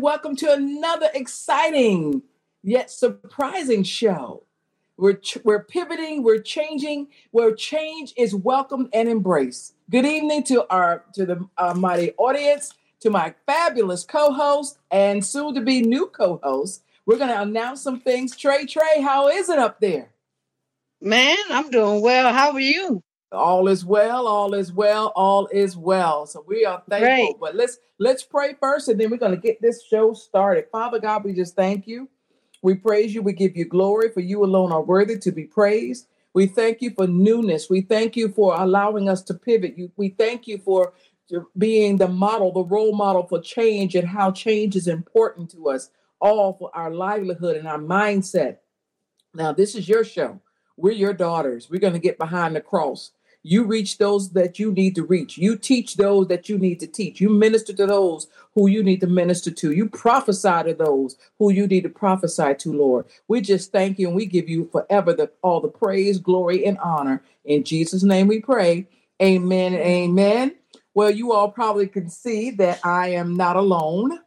[0.00, 2.22] Welcome to another exciting
[2.62, 4.44] yet surprising show.
[4.96, 9.74] We're, we're pivoting, we're changing, where change is welcomed and embraced.
[9.90, 15.54] Good evening to our to the uh, mighty audience, to my fabulous co-host and soon
[15.54, 16.82] to be new co-host.
[17.06, 18.36] We're going to announce some things.
[18.36, 20.10] Trey, Trey, how is it up there?
[21.00, 22.32] Man, I'm doing well.
[22.32, 23.02] How are you?
[23.30, 26.26] All is well, all is well, all is well.
[26.26, 27.38] So we are thankful.
[27.40, 30.66] But let's let's pray first and then we're going to get this show started.
[30.72, 32.08] Father God, we just thank you.
[32.62, 33.22] We praise you.
[33.22, 36.06] We give you glory for you alone are worthy to be praised.
[36.34, 37.68] We thank you for newness.
[37.68, 39.76] We thank you for allowing us to pivot.
[39.76, 40.92] You, we thank you for
[41.56, 45.90] being the model, the role model for change and how change is important to us
[46.20, 48.58] all for our livelihood and our mindset.
[49.34, 50.40] Now, this is your show.
[50.76, 51.68] We're your daughters.
[51.70, 53.12] We're going to get behind the cross.
[53.48, 55.38] You reach those that you need to reach.
[55.38, 57.18] You teach those that you need to teach.
[57.18, 59.72] You minister to those who you need to minister to.
[59.72, 63.06] You prophesy to those who you need to prophesy to, Lord.
[63.26, 66.76] We just thank you and we give you forever the, all the praise, glory, and
[66.76, 67.22] honor.
[67.46, 68.86] In Jesus' name we pray.
[69.22, 70.54] Amen amen.
[70.92, 74.20] Well, you all probably can see that I am not alone.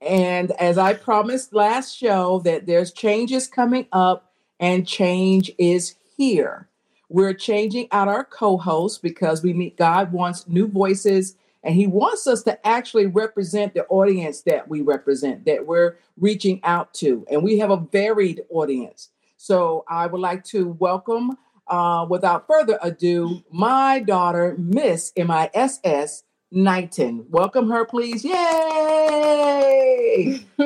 [0.00, 6.68] And as I promised last show, that there's changes coming up and change is here.
[7.12, 12.26] We're changing out our co-hosts because we meet God wants new voices and he wants
[12.26, 17.26] us to actually represent the audience that we represent, that we're reaching out to.
[17.30, 19.10] And we have a varied audience.
[19.36, 21.36] So I would like to welcome,
[21.68, 27.26] uh, without further ado, my daughter, Miss M-I-S-S Knighton.
[27.30, 28.24] Welcome her, please.
[28.24, 28.40] Yay!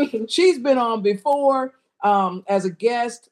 [0.28, 1.74] She's been on before
[2.04, 3.30] um, as a guest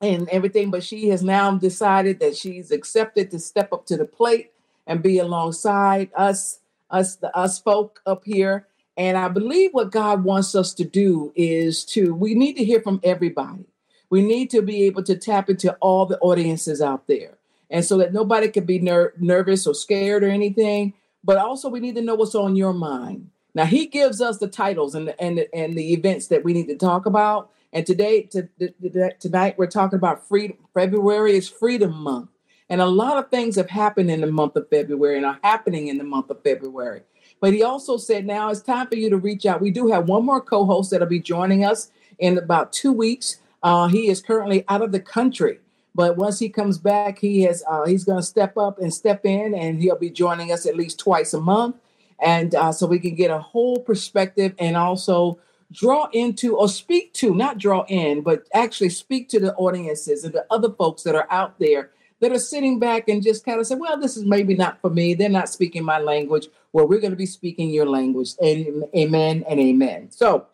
[0.00, 4.04] and everything, but she has now decided that she's accepted to step up to the
[4.04, 4.52] plate
[4.86, 6.60] and be alongside us,
[6.90, 8.66] us, the us folk up here.
[8.96, 12.80] And I believe what God wants us to do is to we need to hear
[12.80, 13.64] from everybody.
[14.08, 17.36] We need to be able to tap into all the audiences out there,
[17.70, 20.94] and so that nobody can be ner- nervous or scared or anything.
[21.24, 23.30] But also, we need to know what's on your mind.
[23.54, 26.52] Now, He gives us the titles and the, and the, and the events that we
[26.52, 27.50] need to talk about.
[27.72, 30.58] And today, to, to- tonight, we're talking about freedom.
[30.74, 32.30] February is Freedom Month,
[32.70, 35.88] and a lot of things have happened in the month of February and are happening
[35.88, 37.02] in the month of February.
[37.40, 39.60] But he also said, now it's time for you to reach out.
[39.60, 43.38] We do have one more co host that'll be joining us in about two weeks.
[43.62, 45.58] Uh, he is currently out of the country,
[45.94, 49.26] But once he comes back, he has uh, he's going to step up and step
[49.26, 51.76] in, and he'll be joining us at least twice a month,
[52.20, 55.38] and uh, so we can get a whole perspective and also
[55.72, 60.34] draw into or speak to, not draw in, but actually speak to the audiences and
[60.34, 61.90] the other folks that are out there
[62.20, 64.90] that are sitting back and just kind of say, well, this is maybe not for
[64.90, 65.14] me.
[65.14, 66.48] They're not speaking my language.
[66.72, 68.30] Well, we're going to be speaking your language.
[68.42, 70.10] Amen and amen.
[70.10, 70.46] So,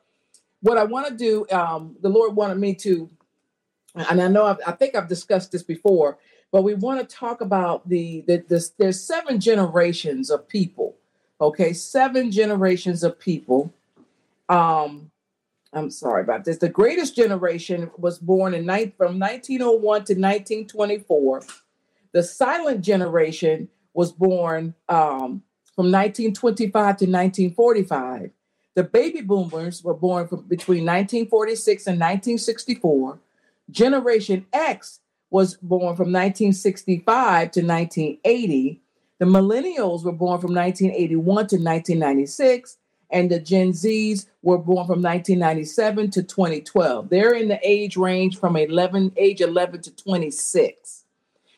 [0.60, 3.10] what I want to do, um, the Lord wanted me to,
[3.94, 6.18] and I know I've, i think I've discussed this before,
[6.52, 10.96] but we want to talk about the, the this, there's seven generations of people.
[11.40, 13.74] Okay, seven generations of people.
[14.52, 15.10] Um,
[15.72, 16.58] I'm sorry about this.
[16.58, 21.42] The greatest generation was born in ni- from 1901 to 1924.
[22.12, 25.42] The silent generation was born um,
[25.74, 28.30] from 1925 to 1945.
[28.74, 33.18] The baby boomers were born from between 1946 and 1964.
[33.70, 35.00] Generation X
[35.30, 38.82] was born from 1965 to 1980.
[39.18, 42.76] The millennials were born from 1981 to 1996
[43.12, 47.10] and the Gen Zs were born from 1997 to 2012.
[47.10, 51.04] They're in the age range from 11, age 11 to 26.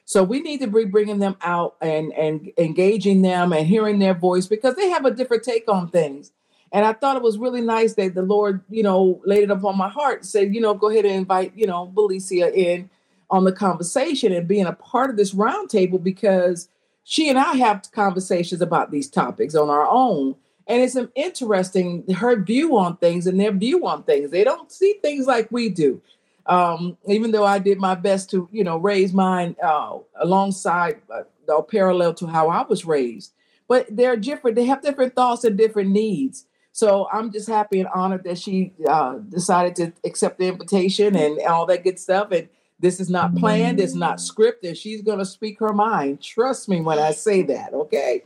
[0.04, 4.14] So we need to be bringing them out and, and engaging them and hearing their
[4.14, 6.32] voice because they have a different take on things.
[6.72, 9.78] And I thought it was really nice that the Lord, you know, laid it upon
[9.78, 12.90] my heart, said, you know, go ahead and invite, you know, Belicia in
[13.30, 16.68] on the conversation and being a part of this roundtable because
[17.04, 20.34] she and I have conversations about these topics on our own
[20.66, 24.30] and it's interesting her view on things and their view on things.
[24.30, 26.00] They don't see things like we do.
[26.46, 31.22] Um, even though I did my best to, you know, raise mine uh, alongside uh,
[31.48, 33.32] or parallel to how I was raised,
[33.66, 34.56] but they're different.
[34.56, 36.46] They have different thoughts and different needs.
[36.72, 41.40] So I'm just happy and honored that she uh, decided to accept the invitation and
[41.42, 42.30] all that good stuff.
[42.32, 42.48] And
[42.80, 43.80] this is not planned.
[43.80, 44.76] It's not scripted.
[44.76, 46.20] She's going to speak her mind.
[46.20, 47.72] Trust me when I say that.
[47.72, 48.24] Okay.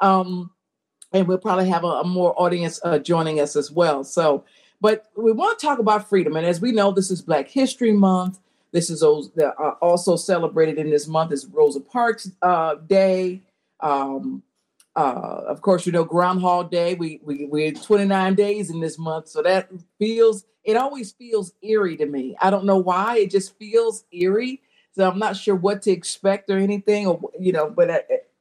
[0.00, 0.50] Um,
[1.14, 4.04] and we'll probably have a, a more audience uh, joining us as well.
[4.04, 4.44] So,
[4.80, 7.92] but we want to talk about freedom, and as we know, this is Black History
[7.92, 8.40] Month.
[8.72, 13.40] This is also celebrated in this month is Rosa Parks uh, Day.
[13.78, 14.42] Um,
[14.96, 16.94] uh, of course, you know Groundhog Day.
[16.94, 21.96] We we we're 29 days in this month, so that feels it always feels eerie
[21.98, 22.36] to me.
[22.40, 23.18] I don't know why.
[23.18, 24.60] It just feels eerie.
[24.96, 27.70] So I'm not sure what to expect or anything, or you know.
[27.70, 27.98] But uh,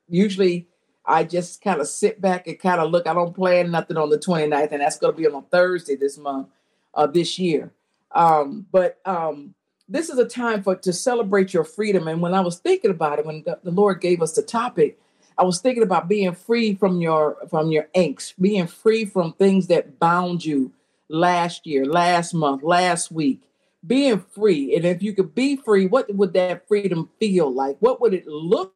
[0.10, 0.68] usually
[1.06, 3.08] I just kind of sit back and kind of look.
[3.08, 6.18] I don't plan nothing on the 29th, and that's going to be on Thursday this
[6.18, 6.48] month,
[6.94, 7.72] uh, this year.
[8.12, 9.54] Um, but um,
[9.90, 12.08] this is a time for to celebrate your freedom.
[12.08, 14.98] And when I was thinking about it, when the, the Lord gave us the topic,
[15.38, 19.68] I was thinking about being free from your from your angst, being free from things
[19.68, 20.72] that bound you
[21.10, 23.42] last year, last month, last week.
[23.86, 27.76] Being free, and if you could be free, what would that freedom feel like?
[27.80, 28.73] What would it look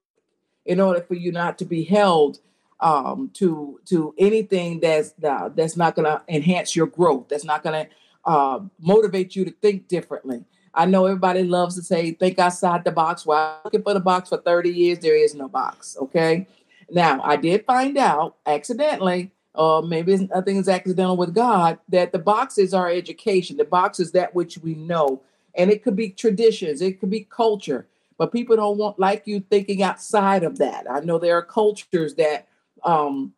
[0.68, 2.40] in order for you not to be held
[2.80, 7.30] um, to to anything that's uh, that's not going to enhance your growth.
[7.30, 7.92] That's not going to
[8.26, 10.44] uh, motivate you to think differently.
[10.74, 13.26] I know everybody loves to say think outside the box.
[13.26, 15.00] Well, I'm looking for the box for 30 years.
[15.00, 15.98] There is no box.
[16.00, 16.48] Okay.
[16.92, 22.12] Now I did find out accidentally, or maybe I think it's accidental with God, that
[22.12, 23.58] the box is our education.
[23.58, 25.22] The box is that which we know,
[25.56, 26.82] and it could be traditions.
[26.82, 27.88] It could be culture
[28.18, 30.86] but people don't want like you thinking outside of that.
[30.90, 32.48] I know there are cultures that
[32.84, 33.34] um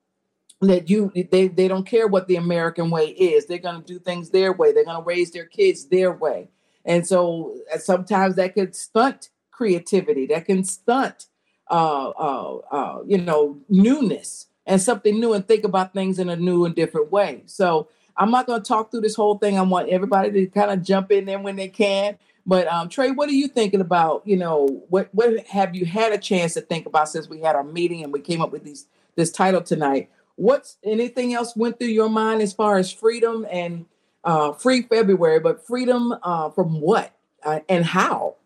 [0.62, 3.46] that you they, they don't care what the American way is.
[3.46, 4.72] They're gonna do things their way.
[4.72, 6.50] They're gonna raise their kids their way.
[6.86, 11.28] And so uh, sometimes that could stunt creativity, that can stunt
[11.70, 16.36] uh, uh, uh, you know, newness and something new and think about things in a
[16.36, 17.44] new and different way.
[17.46, 19.58] So I'm not going to talk through this whole thing.
[19.58, 22.18] I want everybody to kind of jump in there when they can.
[22.50, 24.24] But um, Trey, what are you thinking about?
[24.26, 27.56] You know, what what have you had a chance to think about since we had
[27.56, 30.10] our meeting and we came up with these this title tonight?
[30.36, 33.86] What's anything else went through your mind as far as freedom and
[34.24, 37.14] uh, free February, but freedom uh, from what
[37.44, 38.38] uh, and how?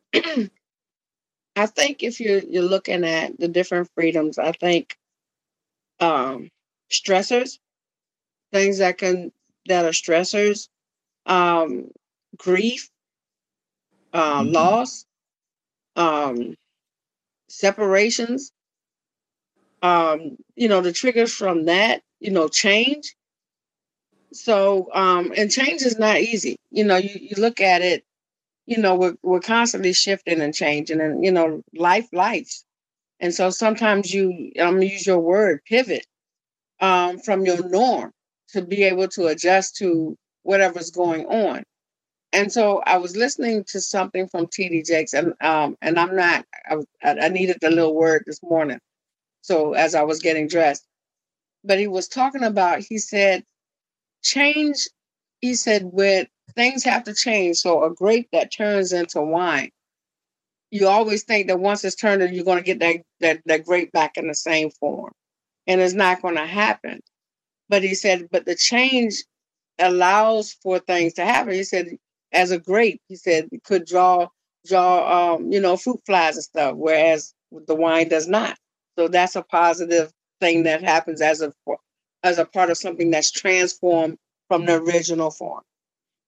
[0.14, 4.96] I think if you're you're looking at the different freedoms, I think
[6.00, 6.50] um,
[6.90, 7.58] stressors,
[8.52, 9.30] things that can
[9.66, 10.68] that are stressors,
[11.26, 11.90] um,
[12.36, 12.90] grief,
[14.12, 14.54] um, mm-hmm.
[14.54, 15.04] loss,
[15.96, 16.56] um,
[17.48, 18.52] separations,
[19.82, 23.14] um, you know, the triggers from that, you know, change.
[24.32, 26.56] So, um, and change is not easy.
[26.70, 28.04] You know, you, you look at it,
[28.66, 32.62] you know, we're, we're constantly shifting and changing and, you know, life, life.
[33.20, 36.06] And so sometimes you, I'm gonna use your word, pivot
[36.80, 38.12] um, from your norm
[38.48, 41.64] to be able to adjust to whatever's going on.
[42.32, 46.46] and so I was listening to something from TD Jakes, and um, and I'm not.
[46.70, 48.80] I, I needed the little word this morning,
[49.42, 50.84] so as I was getting dressed,
[51.64, 52.80] but he was talking about.
[52.88, 53.44] He said,
[54.24, 54.88] change.
[55.40, 57.58] He said, with things have to change.
[57.58, 59.70] So a grape that turns into wine,
[60.70, 63.92] you always think that once it's turned, you're going to get that that that grape
[63.92, 65.12] back in the same form,
[65.66, 67.00] and it's not going to happen.
[67.70, 69.24] But he said, but the change
[69.78, 71.54] allows for things to happen.
[71.54, 71.96] He said
[72.32, 74.28] as a grape, he said could draw
[74.66, 77.34] draw um, you know fruit flies and stuff, whereas
[77.66, 78.56] the wine does not.
[78.98, 81.52] So that's a positive thing that happens as a
[82.22, 84.16] as a part of something that's transformed
[84.48, 85.62] from the original form.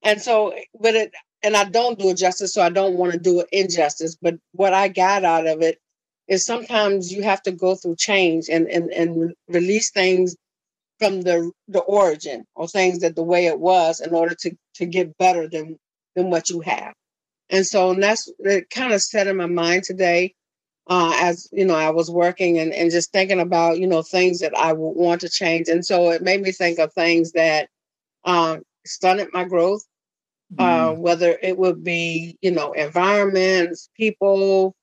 [0.03, 3.19] And so, but it and I don't do it justice, so I don't want to
[3.19, 4.17] do it injustice.
[4.21, 5.79] But what I got out of it
[6.29, 10.37] is sometimes you have to go through change and and and release things
[10.99, 14.87] from the the origin or things that the way it was in order to to
[14.87, 15.79] get better than
[16.15, 16.95] than what you have.
[17.51, 20.35] And so and that's it kind of set in my mind today
[20.89, 24.41] uh, as you know I was working and, and just thinking about you know things
[24.41, 25.69] that I would want to change.
[25.69, 27.69] And so it made me think of things that
[28.25, 29.85] um, stunted my growth,
[30.59, 30.99] uh, mm-hmm.
[30.99, 34.75] uh, whether it would be you know environments, people,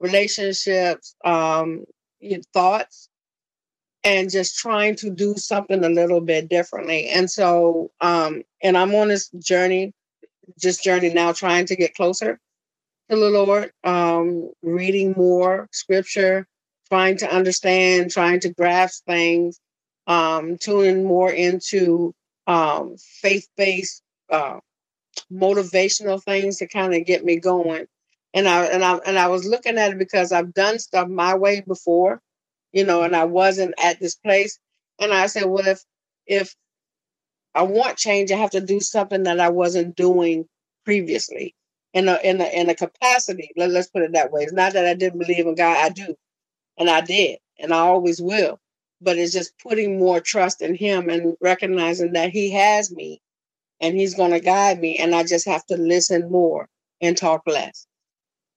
[0.00, 1.84] relationships, um,
[2.52, 3.08] thoughts,
[4.04, 7.08] and just trying to do something a little bit differently.
[7.08, 9.92] And so, um, and I'm on this journey
[10.60, 12.38] just journey now trying to get closer
[13.10, 16.46] to the Lord, um, reading more scripture,
[16.88, 19.60] trying to understand, trying to grasp things,
[20.06, 22.14] um, tuning more into
[22.46, 24.58] um, faith based, uh,
[25.32, 27.86] motivational things to kind of get me going.
[28.34, 31.34] And I and I and I was looking at it because I've done stuff my
[31.34, 32.20] way before,
[32.72, 34.58] you know, and I wasn't at this place.
[35.00, 35.84] And I said, well, if
[36.26, 36.54] if
[37.54, 40.46] I want change, I have to do something that I wasn't doing
[40.84, 41.54] previously
[41.92, 43.50] in a in a in a capacity.
[43.56, 44.42] Let, let's put it that way.
[44.42, 45.76] It's not that I didn't believe in God.
[45.76, 46.16] I do,
[46.78, 48.58] and I did, and I always will.
[49.00, 53.20] But it's just putting more trust in Him and recognizing that He has me,
[53.80, 56.68] and He's going to guide me, and I just have to listen more
[57.00, 57.86] and talk less.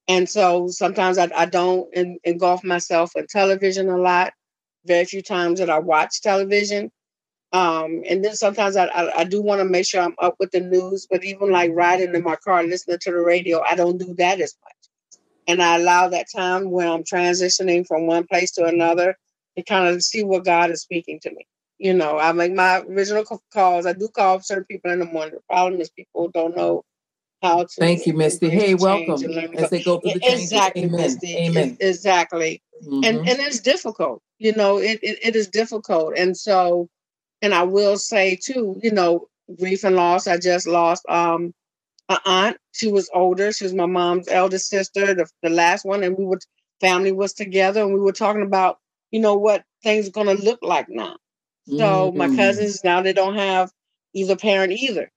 [0.07, 1.91] And so sometimes I, I don't
[2.23, 4.33] engulf myself in television a lot.
[4.85, 6.91] Very few times that I watch television
[7.53, 10.51] um, and then sometimes I, I, I do want to make sure I'm up with
[10.51, 13.97] the news, but even like riding in my car listening to the radio, I don't
[13.97, 14.73] do that as much.
[15.47, 19.17] And I allow that time when I'm transitioning from one place to another
[19.57, 21.47] to kind of see what God is speaking to me.
[21.77, 23.85] You know, I make my original calls.
[23.85, 25.35] I do call certain people in the morning.
[25.35, 26.83] The problem is people don't know
[27.41, 27.67] how to.
[27.77, 28.49] Thank you, Misty.
[28.49, 29.13] Hey, welcome
[29.57, 30.51] as they go through the changes.
[30.51, 31.01] Exactly, Amen.
[31.01, 31.37] Misty.
[31.37, 31.77] Amen.
[31.79, 32.61] Exactly.
[32.83, 33.03] Mm-hmm.
[33.03, 34.21] And and it's difficult.
[34.39, 36.17] You know, it, it, it is difficult.
[36.17, 36.89] And so
[37.41, 39.27] and I will say too, you know,
[39.59, 40.27] grief and loss.
[40.27, 41.53] I just lost um
[42.09, 42.57] an aunt.
[42.73, 43.51] She was older.
[43.51, 46.39] She was my mom's eldest sister, the, the last one, and we were
[46.81, 48.79] family was together, and we were talking about,
[49.11, 51.15] you know, what things are going to look like now.
[51.67, 52.17] So mm-hmm.
[52.17, 53.71] my cousins now they don't have
[54.13, 55.11] either parent either,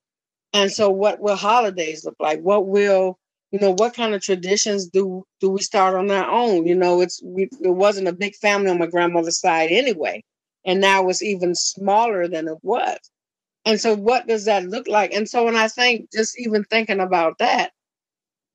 [0.53, 2.41] and so what will holidays look like?
[2.41, 3.19] What will
[3.51, 3.73] you know?
[3.73, 6.67] What kind of traditions do do we start on our own?
[6.67, 10.23] You know, it's we, it wasn't a big family on my grandmother's side anyway,
[10.65, 12.99] and now it's even smaller than it was.
[13.65, 15.13] And so, what does that look like?
[15.13, 17.73] And so, when I think, just even thinking about that,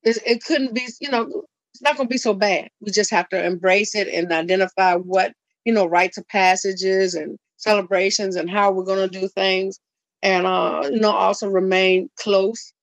[0.04, 2.70] it couldn't be, you know, it's not going to be so bad.
[2.82, 5.34] We just have to embrace it and identify what,
[5.66, 9.80] you know, rites of passages and celebrations and how we're going to do things.
[10.24, 12.74] And, uh, you know, also remain close,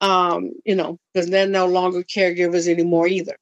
[0.00, 3.36] um, you know, because they're no longer caregivers anymore either.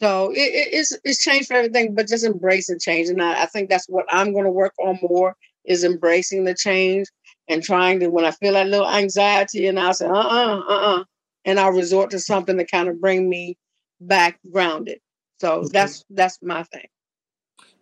[0.00, 3.46] So it, it, it's it's changed for everything, but just embracing change, and I, I
[3.46, 5.34] think that's what I'm going to work on more
[5.64, 7.08] is embracing the change
[7.48, 10.96] and trying to when I feel that little anxiety, and I'll say uh uh uh
[10.98, 11.04] uh,
[11.44, 13.56] and I'll resort to something to kind of bring me
[14.00, 15.00] back grounded.
[15.40, 15.68] So okay.
[15.72, 16.86] that's that's my thing.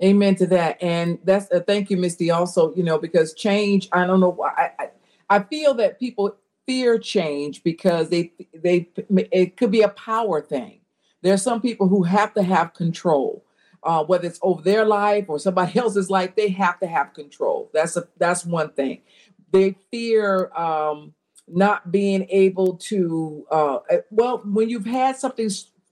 [0.03, 2.31] Amen to that, and that's uh, thank you, Misty.
[2.31, 4.91] Also, you know, because change, I don't know why I,
[5.31, 6.37] I feel that people
[6.67, 8.91] fear change because they they
[9.33, 10.81] it could be a power thing
[11.23, 13.45] there are some people who have to have control,
[13.83, 16.37] uh, whether it's over their life or somebody else's life.
[16.37, 17.71] They have to have control.
[17.75, 19.03] That's a that's one thing.
[19.53, 21.15] They fear um,
[21.49, 23.45] not being able to.
[23.50, 25.50] Uh, eh, well, when you've had something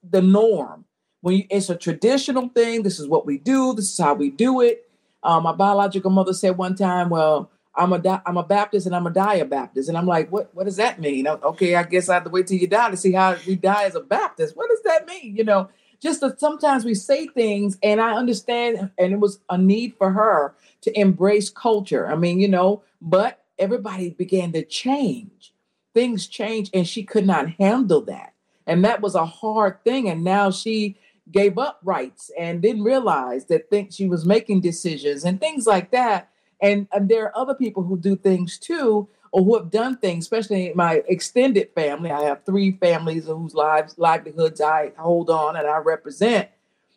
[0.09, 0.85] the norm,
[1.25, 2.85] when you, it's a traditional thing.
[2.85, 3.75] This is what we do.
[3.75, 4.89] This is how we do it.
[5.23, 9.07] Uh, my biological mother said one time, "Well, I'm a I'm a Baptist and I'm
[9.07, 9.89] a die a Baptist.
[9.89, 11.27] And I'm like, what what does that mean?
[11.27, 13.85] Okay, I guess I have to wait till you die to see how we die
[13.85, 14.57] as a Baptist.
[14.57, 15.37] What does that mean?
[15.37, 15.69] You know,
[16.01, 20.13] just that sometimes we say things and I understand and it was a need for
[20.13, 22.07] her to embrace culture.
[22.07, 25.53] I mean, you know, but everybody began to change.
[25.95, 28.35] things changed, and she could not handle that.
[28.67, 30.09] And that was a hard thing.
[30.09, 30.97] And now she
[31.31, 35.91] gave up rights and didn't realize that think she was making decisions and things like
[35.91, 36.31] that.
[36.61, 40.25] And, and there are other people who do things too, or who have done things,
[40.25, 42.11] especially my extended family.
[42.11, 46.49] I have three families whose lives livelihoods I hold on and I represent.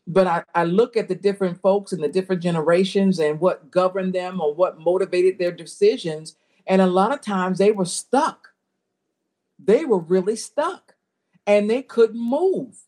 [0.06, 4.14] But I, I look at the different folks and the different generations and what governed
[4.14, 6.36] them or what motivated their decisions.
[6.68, 8.50] And a lot of times they were stuck.
[9.58, 10.96] They were really stuck
[11.46, 12.87] and they couldn't move.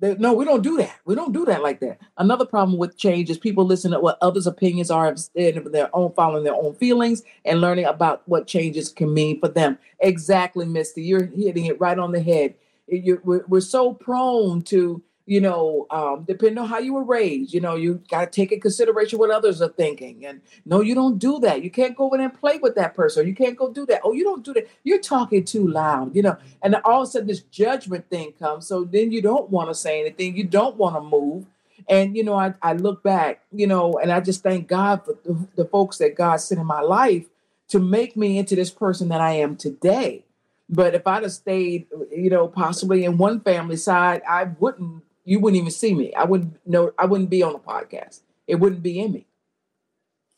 [0.00, 0.96] They, no, we don't do that.
[1.04, 1.98] We don't do that like that.
[2.18, 5.94] Another problem with change is people listen to what others' opinions are instead of their
[5.94, 9.78] own, following their own feelings and learning about what changes can mean for them.
[10.00, 11.02] Exactly, Misty.
[11.02, 12.54] You're hitting it right on the head.
[12.86, 17.52] You're, we're, we're so prone to you know, um, depending on how you were raised,
[17.52, 20.24] you know, you got to take in consideration what others are thinking.
[20.24, 21.62] And no, you don't do that.
[21.62, 23.26] You can't go in and play with that person.
[23.26, 24.00] You can't go do that.
[24.02, 24.66] Oh, you don't do that.
[24.84, 26.38] You're talking too loud, you know.
[26.62, 28.66] And all of a sudden, this judgment thing comes.
[28.66, 30.34] So then you don't want to say anything.
[30.34, 31.44] You don't want to move.
[31.90, 35.14] And, you know, I, I look back, you know, and I just thank God for
[35.24, 37.26] the, the folks that God sent in my life
[37.68, 40.24] to make me into this person that I am today.
[40.70, 45.40] But if I'd have stayed, you know, possibly in one family side, I wouldn't you
[45.40, 46.14] wouldn't even see me.
[46.14, 46.90] I wouldn't know.
[46.98, 48.20] I wouldn't be on the podcast.
[48.46, 49.26] It wouldn't be in me.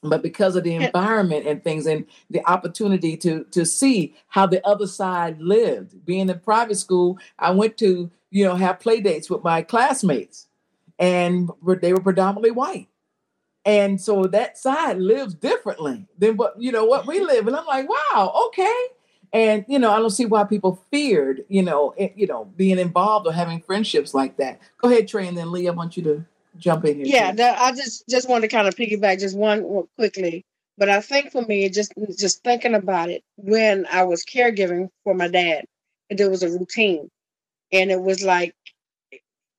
[0.02, 4.66] But because of the environment and things, and the opportunity to to see how the
[4.66, 9.30] other side lived, being in private school, I went to you know have play dates
[9.30, 10.48] with my classmates,
[10.98, 11.48] and
[11.80, 12.88] they were predominantly white,
[13.64, 17.46] and so that side lives differently than what you know what we live.
[17.46, 18.86] And I'm like, wow, okay
[19.32, 22.78] and you know, I don't see why people feared, you know, it, you know, being
[22.78, 24.60] involved or having friendships like that.
[24.78, 26.24] Go ahead, Trey, and then Lee, I want you to
[26.58, 27.06] jump in here.
[27.06, 30.44] Yeah, I just just want to kind of piggyback just one, one quickly.
[30.78, 35.14] But I think for me, just just thinking about it, when I was caregiving for
[35.14, 35.64] my dad,
[36.08, 37.08] there was a routine,
[37.72, 38.54] and it was like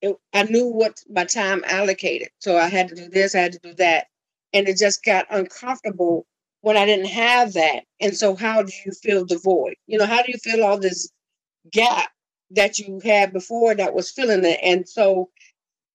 [0.01, 3.53] it, I knew what my time allocated, so I had to do this, I had
[3.53, 4.07] to do that,
[4.53, 6.25] and it just got uncomfortable
[6.61, 7.83] when I didn't have that.
[7.99, 9.75] And so, how do you fill the void?
[9.87, 11.09] You know, how do you fill all this
[11.71, 12.11] gap
[12.51, 14.59] that you had before that was filling it?
[14.63, 15.29] And so,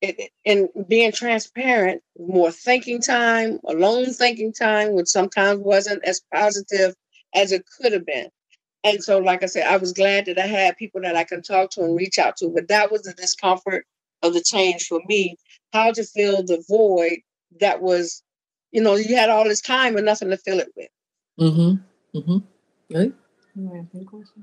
[0.03, 6.95] it, and being transparent, more thinking time, alone thinking time, which sometimes wasn't as positive
[7.35, 8.29] as it could have been.
[8.85, 11.43] And so, like I said, I was glad that I had people that I can
[11.43, 12.49] talk to and reach out to.
[12.49, 13.85] But that was the discomfort
[14.23, 15.37] of the change for me.
[15.73, 17.19] How to fill the void
[17.61, 18.23] that was
[18.73, 20.89] you know, you had all this time and nothing to fill it with.
[21.41, 22.19] Mm-hmm.
[22.19, 22.97] Mm-hmm.
[22.97, 23.13] Right?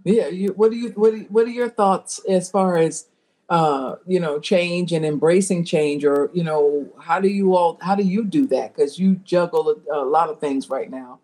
[0.04, 0.28] Yeah.
[0.28, 3.08] You, what do you what are, what are your thoughts as far as
[3.50, 7.96] uh, you know change and embracing change, or you know how do you all how
[7.96, 8.74] do you do that?
[8.74, 11.20] Because you juggle a, a, lot of things right now.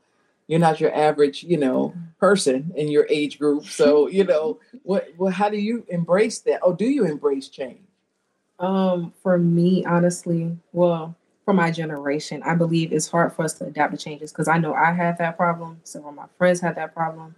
[0.47, 5.07] You're not your average you know person in your age group, so you know what.
[5.17, 6.59] Well, how do you embrace that?
[6.61, 7.81] Or do you embrace change?
[8.59, 11.15] Um, for me, honestly, well,
[11.49, 14.59] for my generation, I believe it's hard for us to adapt to changes because I
[14.59, 15.81] know I had that problem.
[15.83, 17.33] Several of my friends had that problem.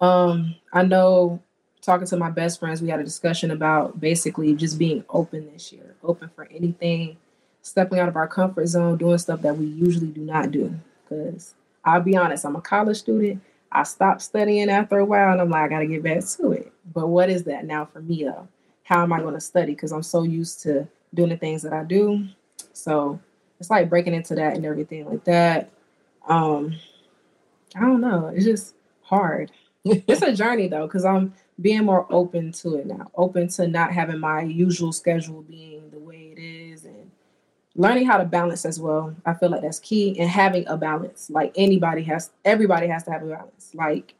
[0.00, 1.40] Um, I know
[1.80, 5.72] talking to my best friends, we had a discussion about basically just being open this
[5.72, 7.18] year, open for anything,
[7.62, 10.74] stepping out of our comfort zone, doing stuff that we usually do not do.
[11.08, 11.54] Because
[11.84, 13.40] I'll be honest, I'm a college student.
[13.70, 16.50] I stopped studying after a while and I'm like, I got to get back to
[16.50, 16.72] it.
[16.92, 18.48] But what is that now for me, though?
[18.82, 19.72] How am I going to study?
[19.72, 22.26] Because I'm so used to doing the things that I do.
[22.72, 23.20] So
[23.58, 25.70] it's like breaking into that and everything like that.
[26.28, 26.76] Um,
[27.74, 28.28] I don't know.
[28.34, 29.50] It's just hard.
[29.84, 33.92] it's a journey though, because I'm being more open to it now, open to not
[33.92, 37.10] having my usual schedule being the way it is and
[37.74, 39.14] learning how to balance as well.
[39.24, 41.30] I feel like that's key and having a balance.
[41.30, 43.70] Like anybody has, everybody has to have a balance.
[43.74, 44.14] Like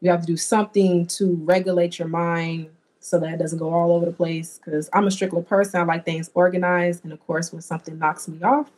[0.00, 2.68] you have to do something to regulate your mind
[3.06, 4.58] so that it doesn't go all over the place.
[4.58, 5.80] Because I'm a strictly person.
[5.80, 7.04] I like things organized.
[7.04, 8.68] And of course, when something knocks me off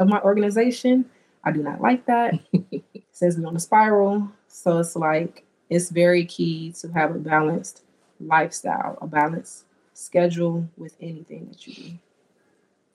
[0.00, 1.04] of my organization,
[1.44, 2.34] I do not like that.
[2.52, 4.28] it sends me on a spiral.
[4.48, 7.82] So it's like it's very key to have a balanced
[8.18, 11.98] lifestyle, a balanced schedule with anything that you do.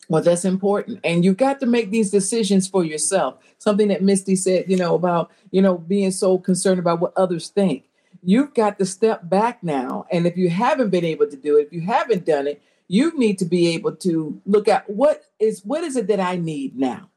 [0.09, 0.99] Well, that's important.
[1.05, 3.37] And you've got to make these decisions for yourself.
[3.59, 7.47] Something that Misty said, you know, about, you know, being so concerned about what others
[7.47, 7.85] think
[8.25, 10.05] you've got to step back now.
[10.11, 13.17] And if you haven't been able to do it, if you haven't done it, you
[13.17, 16.77] need to be able to look at what is what is it that I need
[16.77, 17.09] now?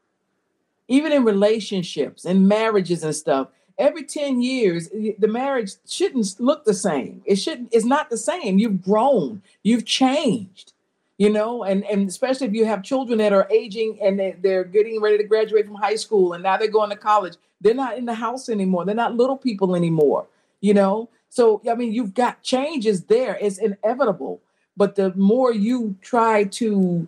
[0.87, 6.73] Even in relationships and marriages and stuff, every 10 years, the marriage shouldn't look the
[6.73, 7.23] same.
[7.27, 8.59] It shouldn't, it's not the same.
[8.59, 10.73] You've grown, you've changed,
[11.18, 14.64] you know, and, and especially if you have children that are aging and they, they're
[14.64, 17.35] getting ready to graduate from high school and now they're going to college.
[17.61, 18.87] They're not in the house anymore.
[18.87, 20.27] They're not little people anymore
[20.61, 23.37] you know So, I mean, you've got changes there.
[23.40, 24.40] It's inevitable.
[24.77, 27.07] But the more you try to,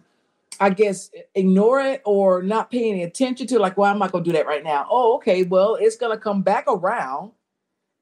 [0.61, 4.25] I guess, ignore it or not pay any attention to, like, well, I'm not going
[4.25, 4.87] to do that right now.
[4.91, 5.43] Oh, okay.
[5.45, 7.33] Well, it's going to come back around,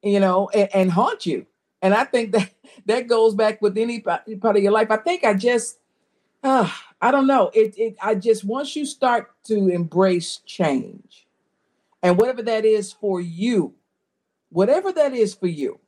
[0.03, 1.45] you know, and, and haunt you.
[1.81, 2.51] And I think that
[2.85, 4.91] that goes back with any part of your life.
[4.91, 5.79] I think I just,
[6.43, 6.69] uh,
[7.01, 7.51] I don't know.
[7.53, 11.27] It, it, I just, once you start to embrace change
[12.03, 13.73] and whatever that is for you,
[14.49, 15.79] whatever that is for you,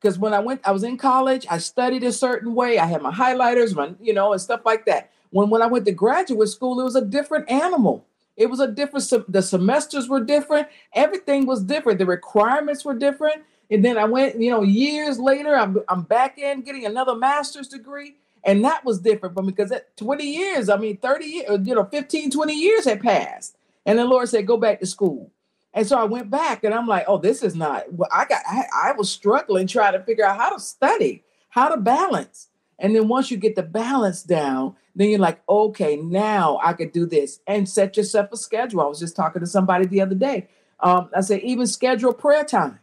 [0.00, 2.78] because when I went, I was in college, I studied a certain way.
[2.78, 5.10] I had my highlighters, my, you know, and stuff like that.
[5.30, 8.06] When when I went to graduate school, it was a different animal.
[8.36, 9.32] It was a different.
[9.32, 10.68] The semesters were different.
[10.94, 11.98] Everything was different.
[11.98, 13.42] The requirements were different.
[13.70, 17.68] And then I went, you know, years later, I'm I'm back in getting another master's
[17.68, 18.16] degree.
[18.42, 21.74] And that was different for me because at 20 years, I mean, 30 years, you
[21.74, 23.56] know, 15, 20 years had passed.
[23.84, 25.30] And the Lord said, go back to school.
[25.72, 28.42] And so I went back and I'm like, oh, this is not well, I got
[28.46, 32.48] I, I was struggling trying to figure out how to study, how to balance.
[32.78, 36.92] And then once you get the balance down, then you're like, okay, now I could
[36.92, 38.80] do this and set yourself a schedule.
[38.80, 40.48] I was just talking to somebody the other day.
[40.80, 42.80] Um, I said, even schedule prayer time,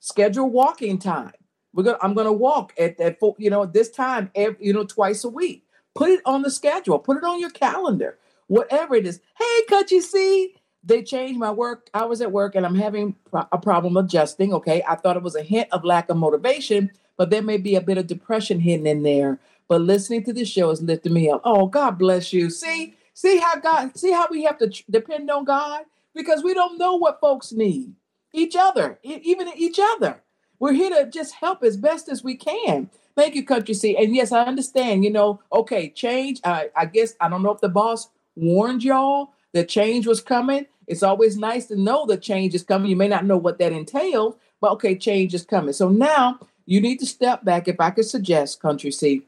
[0.00, 1.32] schedule walking time.
[1.74, 5.22] We're gonna, I'm gonna walk at that, you know, this time, every, you know, twice
[5.24, 5.66] a week.
[5.94, 9.20] Put it on the schedule, put it on your calendar, whatever it is.
[9.38, 13.96] Hey, Country C, they changed my work hours at work and I'm having a problem
[13.96, 14.52] adjusting.
[14.52, 14.82] Okay.
[14.86, 17.80] I thought it was a hint of lack of motivation, but there may be a
[17.80, 19.38] bit of depression hidden in there.
[19.66, 21.40] But listening to this show is lifting me up.
[21.44, 22.50] Oh, God bless you.
[22.50, 26.78] See, see how God, see how we have to depend on God because we don't
[26.78, 27.94] know what folks need.
[28.32, 30.20] Each other, even each other.
[30.58, 32.90] We're here to just help as best as we can.
[33.16, 33.96] Thank you, Country C.
[33.96, 36.40] And yes, I understand, you know, okay, change.
[36.44, 40.66] I, I guess, I don't know if the boss warned y'all that change was coming
[40.86, 42.90] it's always nice to know the change is coming.
[42.90, 45.72] You may not know what that entails, but okay, change is coming.
[45.72, 47.68] So now you need to step back.
[47.68, 49.22] If I could suggest, Country C,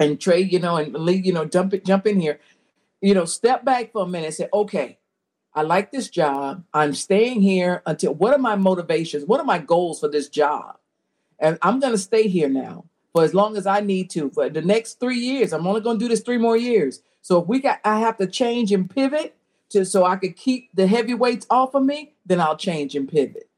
[0.00, 2.38] and Trey, you know, and Lee, you know, jump it, jump in here.
[3.00, 4.98] You know, step back for a minute and say, okay,
[5.54, 6.64] I like this job.
[6.72, 9.24] I'm staying here until what are my motivations?
[9.24, 10.76] What are my goals for this job?
[11.38, 14.30] And I'm going to stay here now for as long as I need to.
[14.30, 17.02] For the next three years, I'm only going to do this three more years.
[17.22, 19.36] So if we got, I have to change and pivot
[19.70, 23.48] to so I could keep the heavyweights off of me, then I'll change and pivot.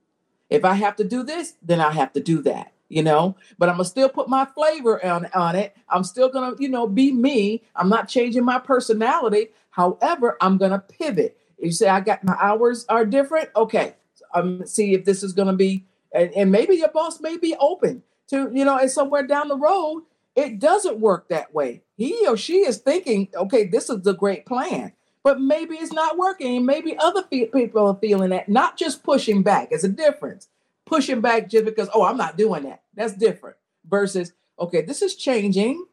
[0.48, 3.36] If I have to do this, then I have to do that, you know.
[3.58, 5.76] But I'm gonna still put my flavor on, on it.
[5.88, 7.62] I'm still gonna, you know, be me.
[7.76, 9.48] I'm not changing my personality.
[9.70, 11.38] However, I'm gonna pivot.
[11.58, 13.50] You say I got my hours are different.
[13.54, 13.94] Okay.
[14.34, 18.02] Um, see if this is gonna be and, and maybe your boss may be open
[18.28, 21.82] to, you know, and somewhere down the road, it doesn't work that way.
[21.96, 26.16] He or she is thinking, okay, this is the great plan but maybe it's not
[26.16, 26.64] working.
[26.64, 28.48] Maybe other people are feeling that.
[28.48, 29.68] Not just pushing back.
[29.70, 30.48] It's a difference.
[30.86, 32.82] Pushing back just because, oh, I'm not doing that.
[32.94, 33.56] That's different.
[33.88, 35.84] Versus, okay, this is changing.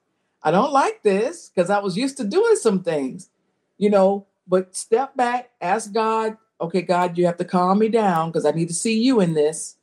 [0.41, 3.29] I don't like this because I was used to doing some things,
[3.77, 4.27] you know.
[4.47, 8.51] But step back, ask God, okay, God, you have to calm me down because I
[8.51, 9.75] need to see you in this.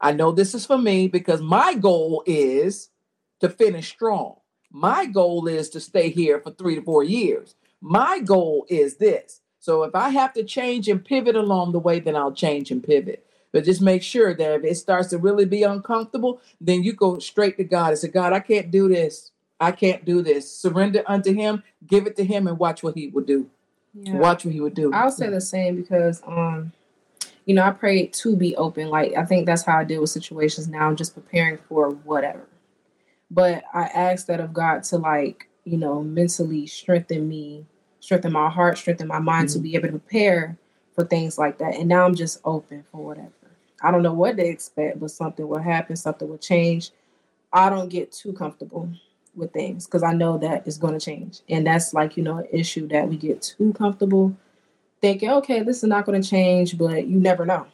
[0.00, 2.90] I know this is for me because my goal is
[3.40, 4.36] to finish strong.
[4.70, 7.56] My goal is to stay here for three to four years.
[7.86, 9.42] My goal is this.
[9.60, 12.82] So if I have to change and pivot along the way, then I'll change and
[12.82, 13.26] pivot.
[13.52, 17.18] But just make sure that if it starts to really be uncomfortable, then you go
[17.18, 19.32] straight to God and say, God, I can't do this.
[19.60, 20.50] I can't do this.
[20.50, 23.50] Surrender unto Him, give it to Him, and watch what He will do.
[23.92, 24.14] Yeah.
[24.14, 24.90] Watch what He would do.
[24.94, 26.72] I'll say the same because, um,
[27.44, 28.88] you know, I pray to be open.
[28.88, 30.88] Like I think that's how I deal with situations now.
[30.88, 32.46] I'm just preparing for whatever.
[33.30, 37.66] But I ask that of God to like, you know, mentally strengthen me
[38.04, 39.54] strengthen my heart, strengthen my mind mm-hmm.
[39.54, 40.58] to be able to prepare
[40.94, 41.74] for things like that.
[41.74, 43.30] And now I'm just open for whatever.
[43.82, 46.90] I don't know what they expect, but something will happen, something will change.
[47.50, 48.90] I don't get too comfortable
[49.34, 51.40] with things because I know that it's going to change.
[51.48, 54.36] And that's like, you know, an issue that we get too comfortable
[55.00, 57.66] thinking, okay, this is not going to change, but you never know.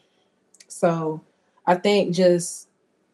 [0.69, 1.21] So
[1.66, 2.69] I think just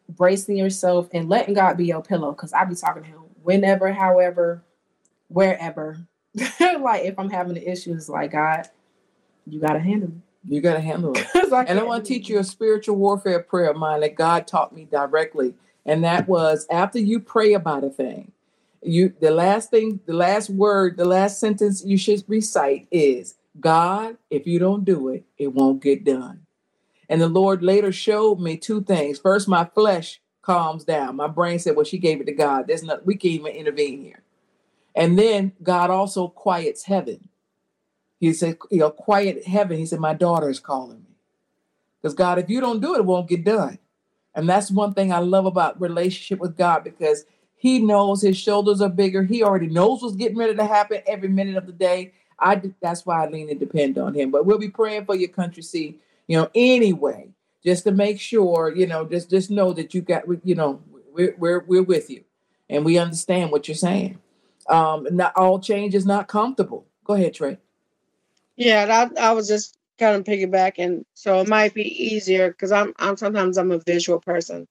[0.07, 3.91] bracing yourself and letting God be your pillow because I'll be talking to him whenever,
[3.91, 4.61] however,
[5.29, 5.97] wherever,
[6.79, 8.69] like if I'm having the issues, like God,
[9.45, 10.51] you gotta handle it.
[10.53, 11.27] You gotta handle it.
[11.53, 14.47] I and I want to teach you a spiritual warfare prayer of mine that God
[14.47, 15.53] taught me directly.
[15.85, 18.31] And that was after you pray about a thing,
[18.81, 24.17] you the last thing, the last word, the last sentence you should recite is God,
[24.29, 26.41] if you don't do it, it won't get done.
[27.09, 29.17] And the Lord later showed me two things.
[29.17, 31.15] First, my flesh calms down.
[31.15, 32.67] My brain said, Well, she gave it to God.
[32.67, 34.23] There's not we can't even intervene here.
[34.97, 37.29] And then God also quiets heaven.
[38.19, 39.77] He said, you know, quiet heaven.
[39.77, 41.15] He said, My daughter is calling me.
[42.01, 43.77] Because God, if you don't do it, it won't get done.
[44.33, 48.81] And that's one thing I love about relationship with God because he knows his shoulders
[48.81, 49.23] are bigger.
[49.23, 52.13] He already knows what's getting ready to happen every minute of the day.
[52.39, 54.31] I that's why I lean and depend on him.
[54.31, 57.29] But we'll be praying for your Country C, you know, anyway,
[57.63, 60.81] just to make sure, you know, just just know that you got, you know,
[61.11, 62.23] we're we're we're with you,
[62.69, 64.19] and we understand what you're saying.
[64.69, 66.87] Um, not all change is not comfortable.
[67.05, 67.57] Go ahead, Trey.
[68.55, 72.93] Yeah, I, I was just kind of piggybacking, so it might be easier because I'm
[72.97, 74.67] I'm sometimes I'm a visual person,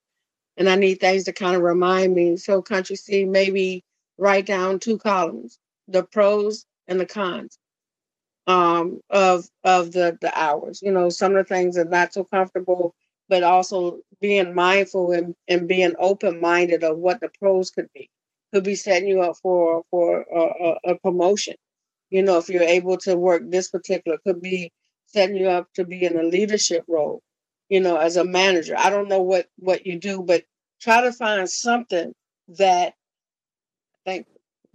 [0.57, 2.37] and I need things to kind of remind me.
[2.37, 3.85] So, country C, maybe
[4.19, 7.59] write down two columns: the pros and the cons
[8.47, 10.83] um, of of the the hours.
[10.83, 12.95] You know, some of the things are not so comfortable,
[13.29, 18.11] but also being mindful and, and being open minded of what the pros could be.
[18.55, 21.57] Could be setting you up for for a, a, a promotion.
[22.11, 24.73] You know, if you're able to work this particular, could be
[25.07, 27.23] setting you up to be in a leadership role.
[27.69, 28.77] You know, as a manager.
[28.79, 30.45] I don't know what what you do, but
[30.81, 32.13] try to find something
[32.59, 32.95] that.
[34.07, 34.27] Thank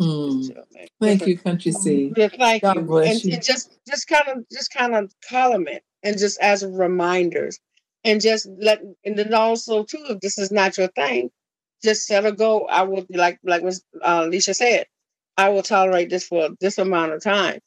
[0.01, 0.51] Mm.
[0.99, 2.13] Thank you, Country C.
[2.17, 2.81] Yeah, thank God you.
[2.81, 3.33] bless And, you.
[3.35, 7.59] and just just kind of just kind of column it and just as reminders
[8.03, 11.29] and just let and then also too if this is not your thing,
[11.83, 12.67] just set a goal.
[12.69, 13.83] I will be like like Ms.
[14.01, 14.85] Uh, Alicia said,
[15.37, 17.59] I will tolerate this for this amount of time.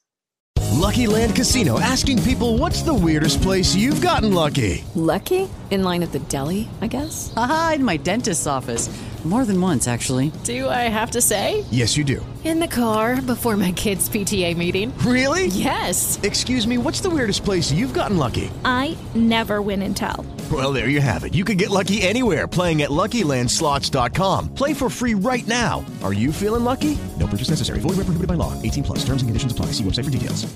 [0.73, 4.85] Lucky Land Casino asking people what's the weirdest place you've gotten lucky?
[4.95, 5.49] Lucky?
[5.71, 7.33] In line at the deli, I guess?
[7.37, 8.91] Aha, in my dentist's office.
[9.25, 10.31] More than once, actually.
[10.45, 11.65] Do I have to say?
[11.71, 12.25] Yes, you do.
[12.45, 14.93] In the car before my kids' PTA meeting.
[14.99, 15.47] Really?
[15.47, 16.21] Yes.
[16.23, 18.51] Excuse me, what's the weirdest place you've gotten lucky?
[18.67, 20.27] I never win and tell.
[20.53, 21.35] Well, there you have it.
[21.35, 24.55] You can get lucky anywhere playing at LuckyLandSlots.com.
[24.55, 25.83] Play for free right now.
[26.03, 26.99] Are you feeling lucky?
[27.19, 27.79] No purchase necessary.
[27.81, 28.53] Void where prohibited by law.
[28.63, 28.99] 18 plus.
[28.99, 29.67] Terms and conditions apply.
[29.73, 30.47] See website for details.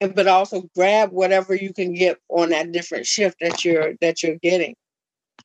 [0.00, 4.36] But also grab whatever you can get on that different shift that you're that you're
[4.36, 4.74] getting,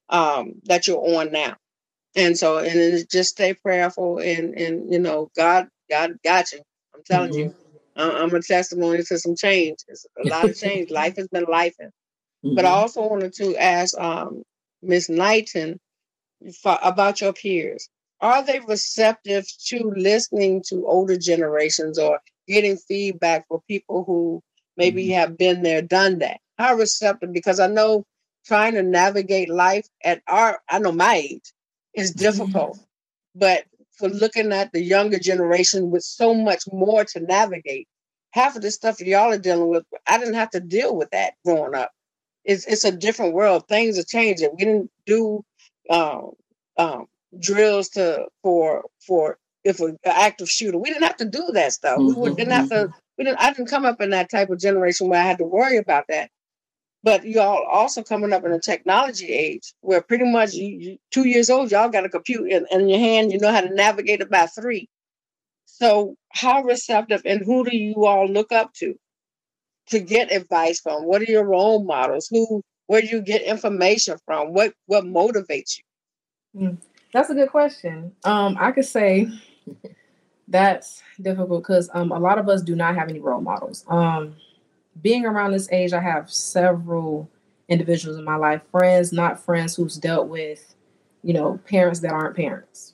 [0.07, 1.57] um, that you're on now.
[2.15, 6.61] And so and then just stay prayerful and and you know, God God got you.
[6.95, 7.53] I'm telling you.
[7.97, 9.79] I- I'm a testimony to some change.
[9.89, 10.89] It's a lot of change.
[11.01, 11.75] Life has been life.
[12.53, 14.43] But I also wanted to ask um,
[14.83, 15.79] Miss Knighton
[16.61, 17.89] for, about your peers.
[18.21, 24.41] Are they receptive to listening to older generations or getting feedback for people who
[24.77, 26.39] maybe have been there, done that?
[26.59, 27.33] How receptive?
[27.33, 28.05] Because I know
[28.45, 31.51] trying to navigate life at our, I know my age,
[31.95, 32.77] is difficult.
[33.33, 33.63] But
[33.97, 37.87] for looking at the younger generation with so much more to navigate,
[38.31, 41.33] half of the stuff y'all are dealing with, I didn't have to deal with that
[41.43, 41.91] growing up
[42.45, 43.67] it's it's a different world.
[43.67, 44.51] Things are changing.
[44.57, 45.43] We didn't do
[45.89, 46.31] um,
[46.77, 47.05] um,
[47.39, 50.77] drills to for for if an active shooter.
[50.77, 51.99] We didn't have to do that stuff.
[51.99, 52.89] We didn't have to.
[53.17, 53.39] We didn't.
[53.39, 56.05] I didn't come up in that type of generation where I had to worry about
[56.09, 56.29] that.
[57.03, 61.27] But y'all also coming up in a technology age where pretty much you, you two
[61.27, 63.31] years old, y'all got a computer in, in your hand.
[63.31, 64.89] You know how to navigate it by three.
[65.65, 68.95] So how receptive and who do you all look up to?
[69.87, 71.05] To get advice from?
[71.05, 72.27] What are your role models?
[72.29, 74.53] Who where do you get information from?
[74.53, 76.61] What what motivates you?
[76.61, 76.77] Mm,
[77.13, 78.13] That's a good question.
[78.23, 79.27] Um, I could say
[80.47, 83.83] that's difficult because um, a lot of us do not have any role models.
[83.87, 84.35] Um,
[85.01, 87.29] being around this age, I have several
[87.67, 90.75] individuals in my life, friends, not friends, who's dealt with,
[91.23, 92.93] you know, parents that aren't parents.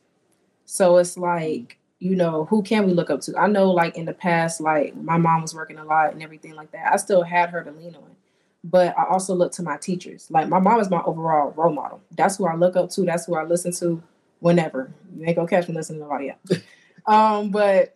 [0.65, 3.37] So it's like, you know, who can we look up to?
[3.37, 6.55] I know, like in the past, like my mom was working a lot and everything
[6.55, 6.91] like that.
[6.91, 8.15] I still had her to lean on,
[8.63, 10.25] but I also look to my teachers.
[10.31, 12.01] Like my mom is my overall role model.
[12.17, 13.03] That's who I look up to.
[13.03, 14.01] That's who I listen to
[14.39, 14.91] whenever.
[15.15, 16.63] You ain't gonna catch me listening to nobody else.
[17.05, 17.95] um, but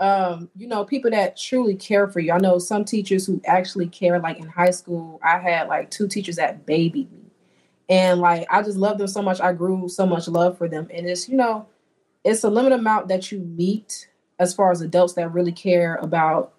[0.00, 2.32] um, you know, people that truly care for you.
[2.32, 4.18] I know some teachers who actually care.
[4.18, 7.30] Like in high school, I had like two teachers that babied me,
[7.88, 9.40] and like I just love them so much.
[9.40, 11.68] I grew so much love for them, and it's you know,
[12.24, 14.08] it's a limited amount that you meet
[14.38, 16.54] as far as adults that really care about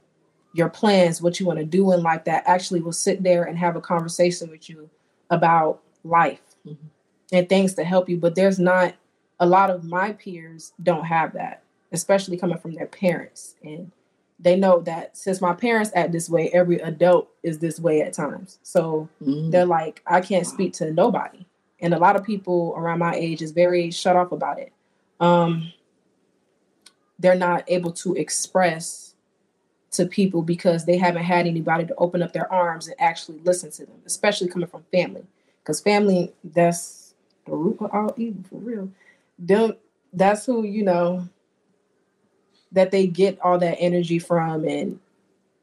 [0.54, 3.58] your plans, what you want to do in life, that actually will sit there and
[3.58, 4.89] have a conversation with you
[5.30, 6.88] about life mm-hmm.
[7.34, 8.17] and things to help you.
[8.17, 8.95] But there's not
[9.39, 13.56] a lot of my peers don't have that, especially coming from their parents.
[13.63, 13.91] And
[14.39, 18.13] they know that since my parents act this way, every adult is this way at
[18.13, 18.60] times.
[18.63, 19.51] So mm.
[19.51, 21.45] they're like, I can't speak to nobody.
[21.82, 24.71] And a lot of people around my age is very shut off about it.
[25.19, 25.71] Um,
[27.19, 29.15] they're not able to express
[29.91, 33.71] to people because they haven't had anybody to open up their arms and actually listen
[33.71, 35.23] to them, especially coming from family.
[35.63, 37.13] Because family, that's
[37.45, 38.89] the root of all evil for real.
[39.43, 39.78] Don't
[40.13, 41.28] that's who, you know,
[42.71, 44.99] that they get all that energy from and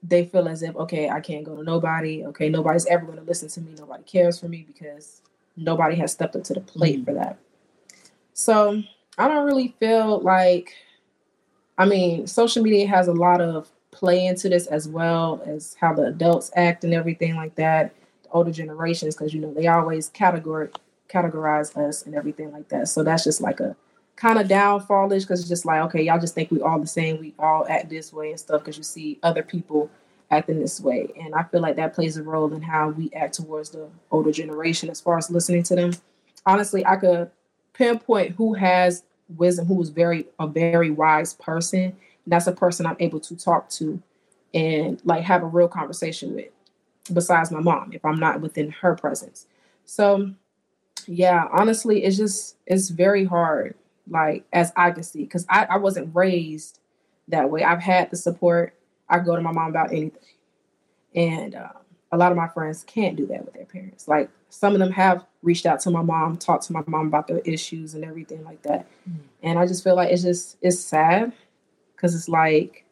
[0.03, 2.25] they feel as if, okay, I can't go to nobody.
[2.27, 3.75] Okay, nobody's ever going to listen to me.
[3.79, 5.23] Nobody cares for me because
[5.57, 7.05] nobody has stepped up to the plate mm-hmm.
[7.05, 7.39] for that.
[8.35, 8.83] So
[9.19, 10.75] I don't really feel like,
[11.79, 15.93] I mean, social media has a lot of play into this as well as how
[15.93, 17.95] the adults act and everything like that.
[18.25, 20.75] The older generations, because you know they always categorize
[21.09, 22.89] categorize us and everything like that.
[22.89, 23.77] So that's just like a
[24.17, 27.21] kind of downfallish because it's just like okay, y'all just think we all the same,
[27.21, 29.91] we all act this way and stuff because you see other people
[30.31, 33.35] acting this way, and I feel like that plays a role in how we act
[33.35, 35.93] towards the older generation as far as listening to them.
[36.47, 37.31] Honestly, I could
[37.75, 39.05] pinpoint who has
[39.37, 41.97] wisdom, who is very a very wise person.
[42.27, 44.01] that's a person I'm able to talk to
[44.55, 46.51] and like have a real conversation with,
[47.13, 49.47] besides my mom, if I'm not within her presence.
[49.87, 50.33] So
[51.07, 53.75] yeah, honestly, it's just it's very hard,
[54.09, 56.79] like as I can see, because I, I wasn't raised
[57.29, 57.65] that way.
[57.65, 58.75] I've had the support.
[59.09, 60.19] I go to my mom about anything.
[61.15, 61.71] And um,
[62.11, 64.09] a lot of my friends can't do that with their parents.
[64.09, 67.27] Like some of them have reached out to my mom, talked to my mom about
[67.27, 68.87] their issues and everything like that.
[69.09, 69.19] Mm.
[69.43, 71.33] And I just feel like it's just it's sad
[71.95, 72.85] because it's like,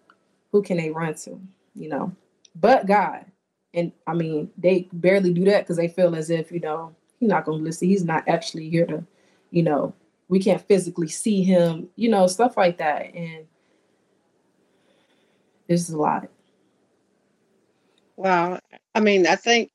[0.52, 1.40] who can they run to,
[1.74, 2.12] you know?
[2.54, 3.24] But God.
[3.72, 7.28] And I mean, they barely do that because they feel as if, you know, he's
[7.28, 7.88] not going to listen.
[7.88, 9.04] He's not actually here to,
[9.50, 9.94] you know,
[10.28, 13.14] we can't physically see him, you know, stuff like that.
[13.14, 13.46] And
[15.68, 16.28] it's a lot.
[18.16, 18.58] Wow.
[18.94, 19.70] I mean, I think,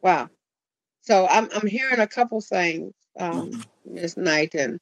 [0.00, 0.28] wow.
[1.08, 4.18] So I'm I'm hearing a couple things, um, Ms.
[4.18, 4.78] Knighton,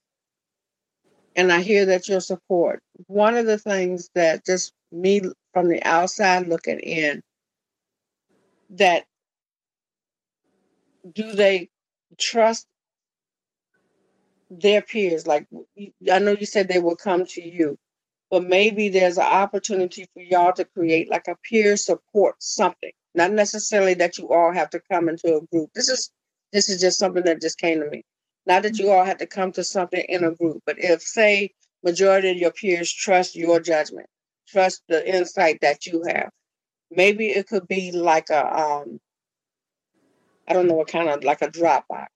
[1.36, 2.82] and I hear that your support.
[3.06, 7.22] One of the things that just me from the outside looking in,
[8.70, 9.04] that
[11.14, 11.68] do they
[12.18, 12.66] trust
[14.50, 15.28] their peers?
[15.28, 15.46] Like
[16.10, 17.78] I know you said they will come to you,
[18.32, 22.90] but maybe there's an opportunity for y'all to create like a peer support something.
[23.16, 25.70] Not necessarily that you all have to come into a group.
[25.74, 26.10] This is
[26.52, 28.04] this is just something that just came to me.
[28.46, 31.50] Not that you all have to come to something in a group, but if say
[31.82, 34.06] majority of your peers trust your judgment,
[34.46, 36.30] trust the insight that you have,
[36.90, 39.00] maybe it could be like a um
[40.46, 42.08] I don't know what kind of like a Dropbox,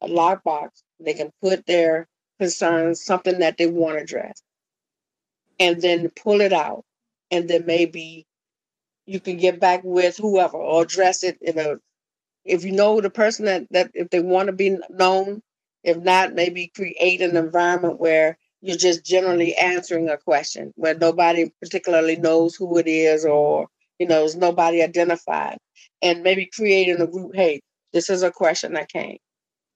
[0.00, 0.70] a lockbox.
[0.98, 2.08] They can put their
[2.40, 4.42] concerns, something that they want to address,
[5.60, 6.84] and then pull it out,
[7.30, 8.25] and then maybe
[9.06, 11.76] you can get back with whoever or address it in a
[12.44, 15.42] if you know the person that, that if they want to be known,
[15.82, 21.50] if not, maybe create an environment where you're just generally answering a question where nobody
[21.60, 25.58] particularly knows who it is or you know there's nobody identified.
[26.02, 27.60] And maybe creating a group hey
[27.92, 29.18] this is a question that came.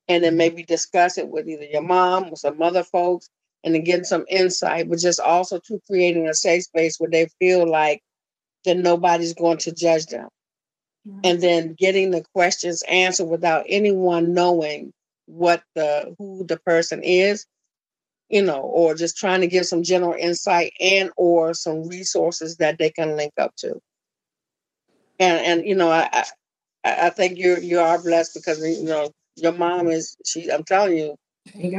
[0.09, 3.29] And then maybe discuss it with either your mom or some other folks
[3.63, 7.71] and then some insight but just also to creating a safe space where they feel
[7.71, 8.03] like
[8.65, 10.29] that nobody's going to judge them.
[11.25, 14.93] And then getting the questions answered without anyone knowing
[15.27, 17.47] what the who the person is
[18.31, 22.79] you know or just trying to give some general insight and or some resources that
[22.79, 23.81] they can link up to.
[25.19, 26.09] And and you know i
[26.85, 30.65] i, I think you you are blessed because you know your mom is she i'm
[30.65, 31.17] telling you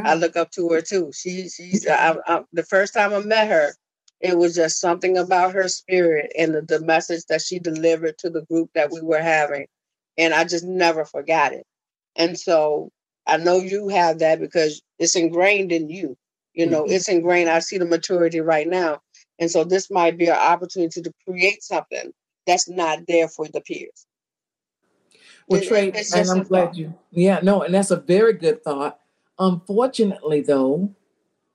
[0.04, 1.12] i look up to her too.
[1.14, 3.74] She she's I, I, the first time i met her
[4.22, 8.30] it was just something about her spirit and the, the message that she delivered to
[8.30, 9.68] the group that we were having.
[10.18, 11.66] And I just never forgot it.
[12.16, 12.92] And so
[13.28, 16.18] I know you have that because it's ingrained in you.
[16.54, 16.94] You know, mm-hmm.
[16.94, 17.50] it's ingrained.
[17.50, 19.00] I see the maturity right now.
[19.40, 22.12] And so this might be an opportunity to create something
[22.46, 24.06] that's not there for the peers.
[25.48, 29.00] Well, Trey, and I'm glad you, yeah, no, and that's a very good thought.
[29.40, 30.94] Unfortunately, though,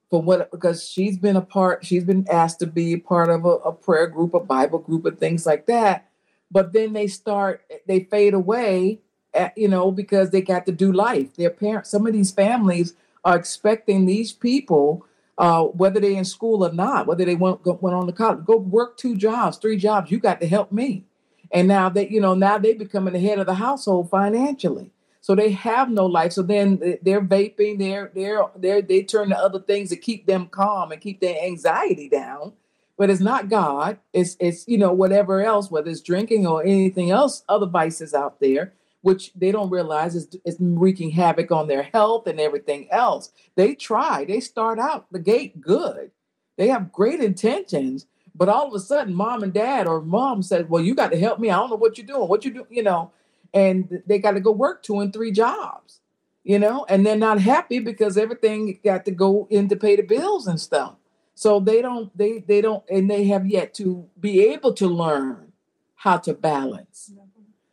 [0.09, 3.49] for what because she's been a part she's been asked to be part of a,
[3.49, 6.09] a, prayer group a bible group and things like that.
[6.49, 8.99] But then they start they fade away
[9.33, 11.35] at, you know because they got to do life.
[11.35, 12.93] Their parents some of these families
[13.23, 15.05] are expecting these people
[15.37, 18.57] uh, whether they're in school or not whether they went, went on to college go
[18.57, 21.03] work two jobs three jobs you got to help me.
[21.51, 24.91] And now that you know now they're becoming the head of the household financially
[25.27, 26.31] so they have no life.
[26.31, 30.47] So then they're vaping, they're they're they they turn to other things to keep them
[30.47, 32.53] calm and keep their anxiety down.
[32.97, 33.99] But it's not God.
[34.13, 38.39] It's it's you know whatever else, whether it's drinking or anything else, other vices out
[38.39, 43.33] there, which they don't realize is is wreaking havoc on their health and everything else.
[43.57, 44.23] They try.
[44.23, 46.11] They start out the gate good.
[46.57, 50.69] They have great intentions, but all of a sudden, mom and dad or mom said,
[50.69, 51.49] "Well, you got to help me.
[51.49, 52.29] I don't know what you're doing.
[52.29, 52.67] What you do?
[52.69, 53.11] You know."
[53.57, 55.99] And they got to go work two and three jobs,
[56.43, 60.03] you know, and they're not happy because everything got to go in to pay the
[60.03, 60.93] bills and stuff.
[61.33, 65.53] So they don't, they they don't, and they have yet to be able to learn
[65.95, 67.11] how to balance,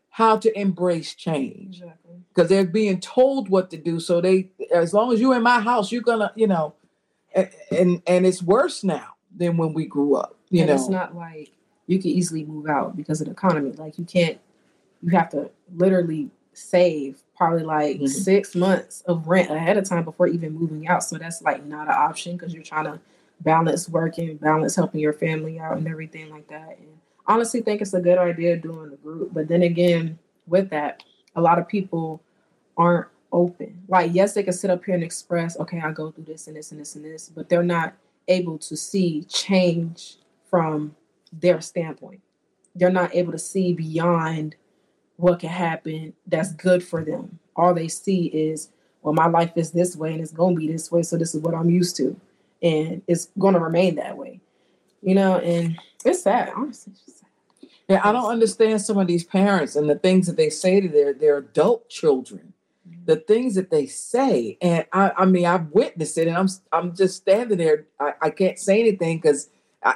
[0.08, 1.82] how to embrace change
[2.28, 4.00] because they're being told what to do.
[4.00, 6.74] So they, as long as you're in my house, you're gonna, you know,
[7.34, 10.36] and and, and it's worse now than when we grew up.
[10.48, 11.52] You and know, it's not like
[11.86, 13.72] you can easily move out because of the economy.
[13.72, 14.38] Like you can't,
[15.04, 18.08] you have to literally save probably like Mhm.
[18.08, 21.02] six months of rent ahead of time before even moving out.
[21.02, 23.00] So that's like not an option because you're trying to
[23.40, 26.78] balance working, balance helping your family out, and everything like that.
[26.78, 26.88] And
[27.26, 29.34] honestly, think it's a good idea doing the group.
[29.34, 31.02] But then again, with that,
[31.34, 32.20] a lot of people
[32.76, 33.82] aren't open.
[33.88, 36.56] Like, yes, they can sit up here and express, okay, I go through this and
[36.56, 37.94] this and this and this, but they're not
[38.28, 40.94] able to see change from
[41.32, 42.20] their standpoint.
[42.76, 44.54] They're not able to see beyond
[45.16, 47.38] what can happen that's good for them.
[47.56, 48.70] All they see is,
[49.02, 51.02] well, my life is this way and it's going to be this way.
[51.02, 52.18] So this is what I'm used to.
[52.62, 54.40] And it's going to remain that way.
[55.02, 56.94] You know, and it's sad, honestly.
[57.06, 57.28] It's sad.
[57.88, 60.88] Yeah, I don't understand some of these parents and the things that they say to
[60.88, 62.54] their their adult children,
[62.88, 63.04] mm-hmm.
[63.04, 66.96] the things that they say, and I, I mean I've witnessed it, and I'm I'm
[66.96, 67.84] just standing there.
[68.00, 69.50] I, I can't say anything because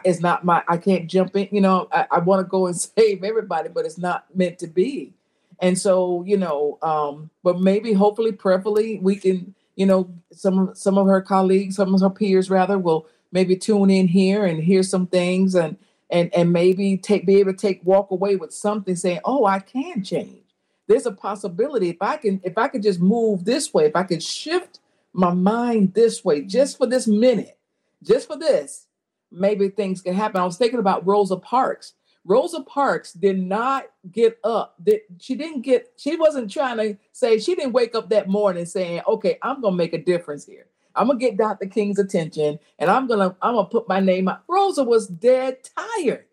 [0.05, 0.63] it's not my.
[0.69, 1.49] I can't jump in.
[1.51, 4.67] You know, I, I want to go and save everybody, but it's not meant to
[4.67, 5.13] be.
[5.61, 9.55] And so you know, um, but maybe hopefully, prayerfully, we can.
[9.77, 13.91] You know, some some of her colleagues, some of her peers rather, will maybe tune
[13.91, 15.77] in here and hear some things and
[16.11, 19.59] and and maybe take be able to take walk away with something saying oh i
[19.59, 20.43] can change
[20.87, 24.03] there's a possibility if i can if i could just move this way if i
[24.03, 24.81] could shift
[25.13, 27.59] my mind this way just for this minute
[28.03, 28.87] just for this
[29.31, 34.39] maybe things can happen i was thinking about rosa parks rosa parks did not get
[34.45, 38.29] up did, she didn't get she wasn't trying to say she didn't wake up that
[38.29, 40.67] morning saying okay i'm gonna make a difference here
[40.99, 41.67] I'm gonna get Dr.
[41.67, 44.43] King's attention and I'm gonna I'm gonna put my name out.
[44.49, 46.27] Rosa was dead tired.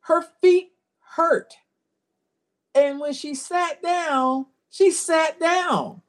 [0.00, 1.54] Her feet hurt.
[2.74, 6.02] And when she sat down, she sat down.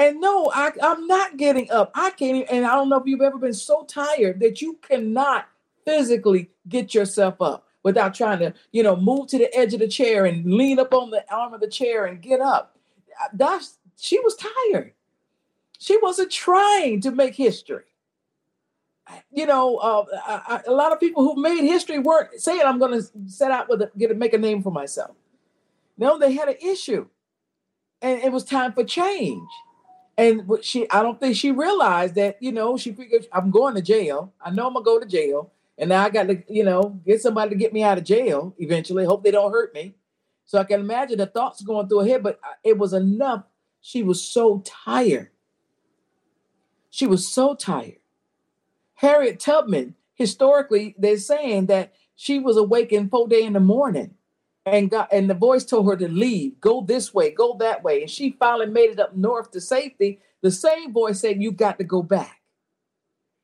[0.00, 1.90] And no, I, I'm not getting up.
[1.94, 4.78] I can't even, and I don't know if you've ever been so tired that you
[4.80, 5.46] cannot
[5.84, 9.88] physically get yourself up without trying to, you know, move to the edge of the
[9.88, 12.78] chair and lean up on the arm of the chair and get up.
[13.34, 14.94] That's she was tired.
[15.78, 17.84] She wasn't trying to make history.
[19.30, 22.78] You know, uh, I, I, a lot of people who made history weren't saying, "I'm
[22.78, 25.14] going to set out with a, get a, make a name for myself."
[25.98, 27.06] No, they had an issue,
[28.00, 29.48] and it was time for change.
[30.20, 32.36] And she, I don't think she realized that.
[32.40, 34.34] You know, she figured, "I'm going to jail.
[34.40, 37.22] I know I'm gonna go to jail, and now I got to, you know, get
[37.22, 39.06] somebody to get me out of jail eventually.
[39.06, 39.94] Hope they don't hurt me."
[40.44, 43.44] So I can imagine the thoughts going through her head, but uh, it was enough.
[43.80, 45.30] She was so tired.
[46.90, 48.00] She was so tired.
[48.94, 54.16] Harriet Tubman, historically, they're saying that she was awakened four day in the morning
[54.66, 58.02] and got and the voice told her to leave, go this way, go that way.
[58.02, 60.20] And she finally made it up north to safety.
[60.42, 62.40] The same voice said, You got to go back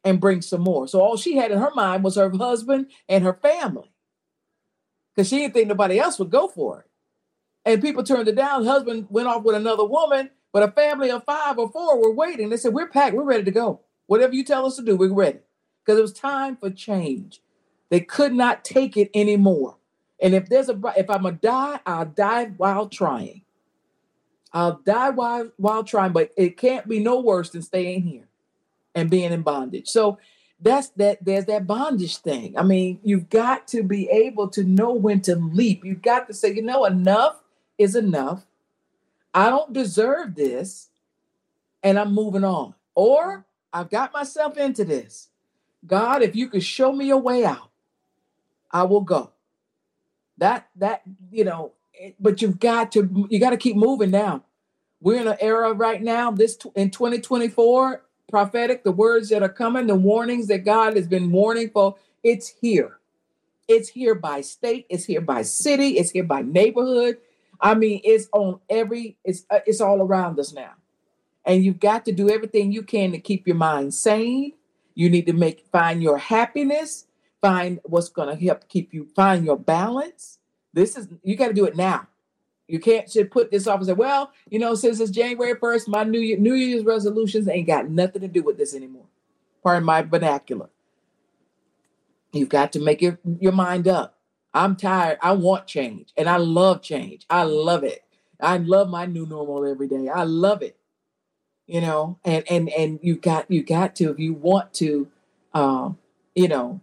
[0.04, 0.86] and bring some more.
[0.88, 3.90] So all she had in her mind was her husband and her family.
[5.14, 6.86] Because she didn't think nobody else would go for it.
[7.64, 8.64] And people turned it down.
[8.64, 12.50] Husband went off with another woman, but a family of five or four were waiting.
[12.50, 13.80] They said, We're packed, we're ready to go.
[14.06, 15.40] Whatever you tell us to do, we're ready.
[15.84, 17.40] Because it was time for change.
[17.90, 19.76] They could not take it anymore.
[20.20, 23.42] And if there's a if I'm gonna die, I'll die while trying.
[24.52, 28.28] I'll die while while trying, but it can't be no worse than staying here
[28.94, 29.88] and being in bondage.
[29.88, 30.18] So
[30.60, 32.56] that's that there's that bondage thing.
[32.56, 35.84] I mean, you've got to be able to know when to leap.
[35.84, 37.42] You've got to say, you know, enough
[37.78, 38.46] is enough.
[39.34, 40.88] I don't deserve this,
[41.82, 42.74] and I'm moving on.
[42.94, 45.28] Or I've got myself into this.
[45.86, 47.70] God, if you could show me a way out,
[48.70, 49.32] I will go.
[50.38, 51.72] That that you know,
[52.20, 54.44] but you've got to you got to keep moving now.
[55.00, 56.30] We're in an era right now.
[56.30, 61.30] This in 2024, prophetic, the words that are coming, the warnings that God has been
[61.30, 62.98] warning for, it's here.
[63.68, 64.86] It's here by state.
[64.88, 65.98] It's here by city.
[65.98, 67.18] It's here by neighborhood.
[67.60, 69.16] I mean, it's on every.
[69.24, 70.72] It's uh, it's all around us now,
[71.44, 74.52] and you've got to do everything you can to keep your mind sane.
[74.94, 77.05] You need to make find your happiness.
[77.40, 80.38] Find what's going to help keep you find your balance.
[80.72, 82.08] This is you got to do it now.
[82.68, 85.88] You can't just put this off and say, "Well, you know, since it's January first,
[85.88, 89.06] my New Year New Year's resolutions ain't got nothing to do with this anymore."
[89.62, 90.68] Pardon my vernacular.
[92.32, 94.18] You've got to make your, your mind up.
[94.54, 95.18] I'm tired.
[95.22, 97.26] I want change, and I love change.
[97.28, 98.04] I love it.
[98.40, 100.08] I love my new normal every day.
[100.08, 100.76] I love it.
[101.66, 105.08] You know, and and and you got you got to if you want to,
[105.52, 105.98] um,
[106.34, 106.80] you know,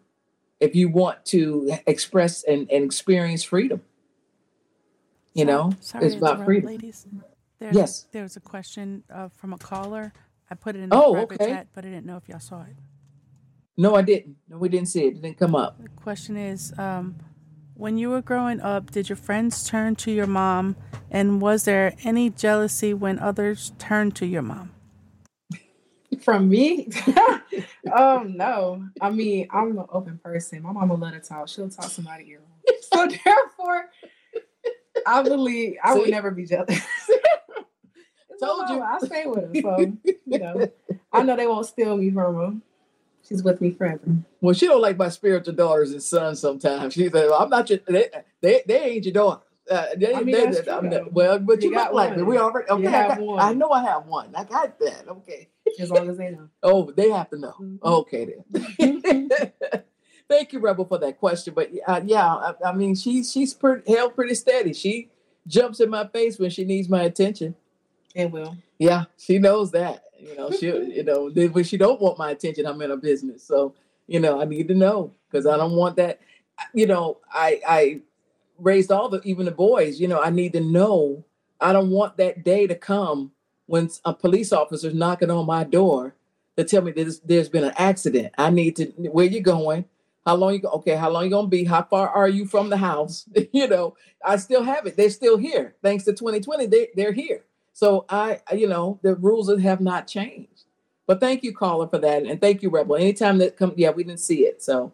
[0.64, 3.82] if you want to express and, and experience freedom.
[5.34, 6.68] You know, Sorry it's about freedom.
[6.70, 7.06] ladies.
[7.60, 8.06] There's, Yes.
[8.12, 10.14] There was a question uh, from a caller.
[10.50, 11.52] I put it in the Oh, private okay.
[11.52, 12.76] chat, but I didn't know if y'all saw it.
[13.76, 14.36] No, I didn't.
[14.48, 15.16] No, we didn't see it.
[15.16, 15.82] It didn't come up.
[15.82, 17.16] The question is, um,
[17.74, 20.76] when you were growing up, did your friends turn to your mom,
[21.10, 24.73] and was there any jealousy when others turned to your mom?
[26.24, 26.88] From me?
[27.94, 28.84] um, no.
[29.02, 30.62] I mean, I'm an open person.
[30.62, 31.48] My mama love to talk.
[31.50, 32.76] She'll talk somebody ear off.
[32.94, 33.90] So therefore,
[35.06, 36.80] I believe I would never be jealous.
[38.40, 38.82] Told you.
[38.82, 39.62] I stay with her.
[39.62, 39.78] So,
[40.26, 40.68] you know,
[41.12, 42.54] I know they won't steal me from her.
[43.28, 44.02] She's with me forever.
[44.42, 46.40] Well, she don't like my spiritual daughters and sons.
[46.42, 47.80] Sometimes she said, "I'm not your.
[47.88, 48.10] They,
[48.42, 51.14] they, they ain't your daughter." Uh, they, I mean, they- that's they- I'm true, not-
[51.14, 52.24] well, but you, You got like me.
[52.24, 52.70] We already.
[52.70, 53.40] Okay, You I, got, one.
[53.40, 54.36] I know I have one.
[54.36, 55.08] I got that.
[55.08, 55.48] Okay.
[55.80, 56.50] As long as they know.
[56.62, 57.54] Oh, they have to know.
[57.60, 57.80] Mhm.
[57.84, 59.30] Okay then.
[60.30, 61.54] Thank you, Rebel, for that question.
[61.54, 64.74] But uh, yeah, I, I mean, she's she's pretty held pretty steady.
[64.74, 65.10] She
[65.48, 67.56] jumps in my face when she needs my attention.
[68.16, 68.56] And will.
[68.80, 70.04] Yeah, she knows that.
[70.18, 73.44] You know, she you know when she don't want my attention, I'm in her business.
[73.44, 73.74] So
[74.08, 76.20] you know, I need to know because I don't want that.
[76.74, 78.02] You know, I I
[78.58, 80.00] raised all the even the boys.
[80.00, 81.26] You know, I need to know.
[81.60, 83.32] I don't want that day to come
[83.68, 86.16] when a police officer's knocking on my door
[86.58, 88.34] to tell me there's there's been an accident.
[88.38, 89.86] I need to where you going?
[90.26, 90.70] How long you go?
[90.70, 91.64] Okay, how long you gonna be?
[91.66, 93.28] How far are you from the house?
[93.54, 94.98] you know, I still have it.
[94.98, 95.76] They're still here.
[95.84, 97.44] Thanks to 2020, they they're here.
[97.74, 100.66] So I, I- you know, the rules have not changed.
[101.08, 102.96] But thank you, caller, for that, and thank you, Rebel.
[102.96, 104.94] Anytime that come, yeah, we didn't see it, so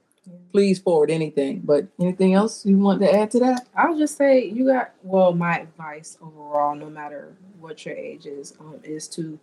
[0.51, 1.61] please forward anything.
[1.63, 3.67] But anything else you want to add to that?
[3.75, 8.53] I'll just say you got well, my advice overall, no matter what your age is,
[8.59, 9.39] um, is to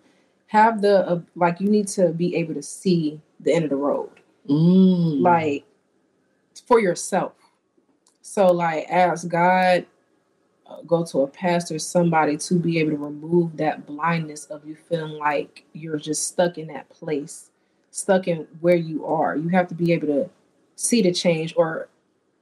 [0.49, 3.77] have the uh, like you need to be able to see the end of the
[3.77, 4.11] road.
[4.49, 5.21] Mm.
[5.23, 5.65] Like
[6.67, 7.33] for yourself.
[8.23, 9.87] So like ask God,
[10.67, 14.75] uh, go to a pastor, somebody to be able to remove that blindness of you
[14.75, 17.51] feeling like you're just stuck in that place,
[17.91, 19.37] stuck in where you are.
[19.37, 20.31] You have to be able to
[20.77, 21.89] see the change or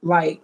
[0.03, 0.41] like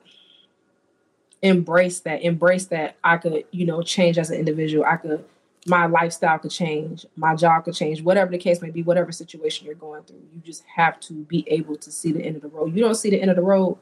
[1.41, 4.85] embrace that embrace that i could you know change as an individual.
[4.85, 5.23] I could
[5.67, 9.65] my lifestyle could change my job could change whatever the case may be whatever situation
[9.65, 12.47] you're going through you just have to be able to see the end of the
[12.47, 12.75] road.
[12.75, 13.77] You don't see the end of the road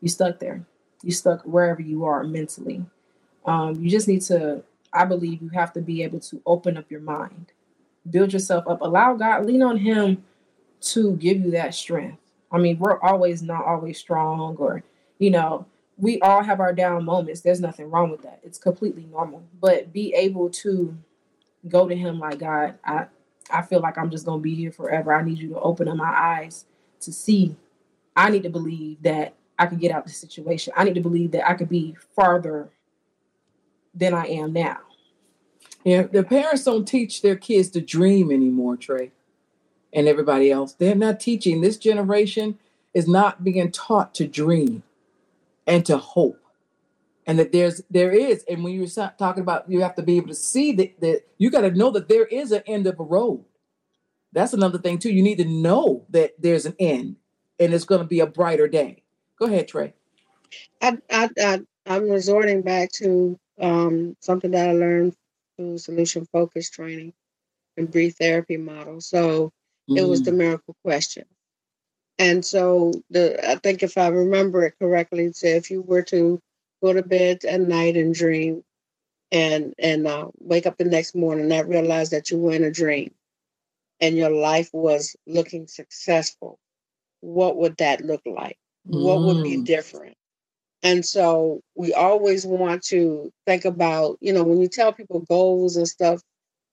[0.00, 0.64] you stuck there.
[1.02, 2.84] You stuck wherever you are mentally.
[3.44, 6.90] Um, you just need to i believe you have to be able to open up
[6.90, 7.52] your mind.
[8.08, 8.80] Build yourself up.
[8.80, 10.24] Allow god lean on him
[10.80, 12.18] to give you that strength
[12.56, 14.82] i mean we're always not always strong or
[15.18, 17.40] you know we all have our down moments.
[17.40, 18.40] There's nothing wrong with that.
[18.42, 19.42] It's completely normal.
[19.60, 20.96] But be able to
[21.68, 23.06] go to him like god i
[23.50, 25.12] i feel like i'm just going to be here forever.
[25.12, 26.64] I need you to open up my eyes
[27.00, 27.56] to see.
[28.14, 30.72] I need to believe that i could get out of the situation.
[30.76, 32.70] I need to believe that i could be farther
[33.94, 34.78] than i am now.
[35.82, 39.12] Yeah, the parents don't teach their kids to dream anymore, Trey,
[39.92, 40.74] and everybody else.
[40.74, 41.60] They're not teaching.
[41.60, 42.58] This generation
[42.94, 44.82] is not being taught to dream
[45.66, 46.40] and to hope,
[47.26, 48.44] and that there's there is.
[48.48, 48.86] And when you're
[49.18, 51.90] talking about, you have to be able to see that that you got to know
[51.90, 53.44] that there is an end of a road.
[54.32, 55.10] That's another thing too.
[55.10, 57.16] You need to know that there's an end,
[57.58, 59.02] and it's going to be a brighter day.
[59.38, 59.94] Go ahead, Trey.
[60.80, 65.14] I, I, I, I'm resorting back to um, something that I learned
[65.56, 67.12] through solution focused training
[67.76, 69.00] and brief therapy model.
[69.00, 69.52] So
[69.94, 71.24] it was the miracle question.
[72.18, 76.02] And so the I think if I remember it correctly, it said if you were
[76.04, 76.40] to
[76.82, 78.62] go to bed at night and dream
[79.32, 82.64] and and uh, wake up the next morning and not realize that you were in
[82.64, 83.10] a dream
[84.00, 86.58] and your life was looking successful,
[87.20, 88.58] what would that look like?
[88.90, 89.64] What would be Mm.
[89.64, 90.16] different?
[90.82, 95.76] And so we always want to think about, you know, when you tell people goals
[95.76, 96.20] and stuff,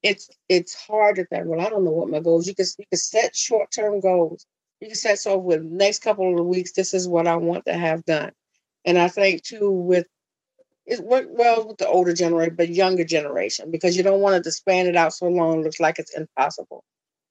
[0.03, 2.47] it's it's hard to think, well, I don't know what my goals.
[2.47, 4.45] You can you can set short term goals.
[4.81, 7.73] You can set so with next couple of weeks, this is what I want to
[7.73, 8.31] have done.
[8.85, 10.05] And I think too with
[10.85, 14.51] it worked well with the older generation, but younger generation, because you don't want to
[14.51, 16.83] span it out so long, it looks like it's impossible.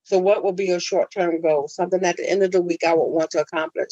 [0.05, 1.69] So what will be your short term goal?
[1.69, 3.91] Something at the end of the week I would want to accomplish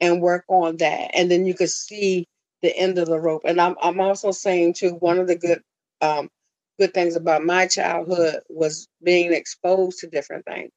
[0.00, 1.10] and work on that.
[1.14, 2.26] And then you could see
[2.60, 3.42] the end of the rope.
[3.46, 5.62] And I'm I'm also saying too, one of the good
[6.02, 6.28] um
[6.78, 10.70] good things about my childhood was being exposed to different things.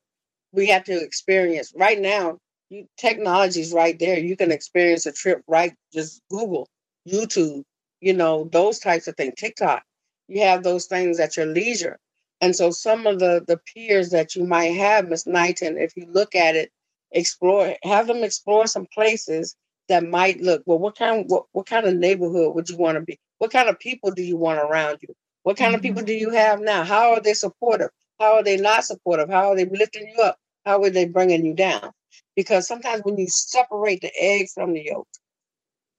[0.53, 2.39] We have to experience right now,
[2.69, 4.19] you technology's right there.
[4.19, 6.67] You can experience a trip right, just Google,
[7.07, 7.63] YouTube,
[8.01, 9.83] you know, those types of things, TikTok.
[10.27, 11.97] You have those things at your leisure.
[12.41, 16.07] And so some of the the peers that you might have, Miss Knighton, if you
[16.09, 16.71] look at it,
[17.11, 19.55] explore, have them explore some places
[19.89, 20.79] that might look well.
[20.79, 23.19] What kind what what kind of neighborhood would you want to be?
[23.39, 25.13] What kind of people do you want around you?
[25.43, 25.75] What kind mm-hmm.
[25.75, 26.83] of people do you have now?
[26.83, 27.89] How are they supportive?
[28.19, 29.29] How are they not supportive?
[29.29, 30.37] How are they lifting you up?
[30.65, 31.91] How are they bringing you down?
[32.35, 35.07] Because sometimes when you separate the egg from the yolk,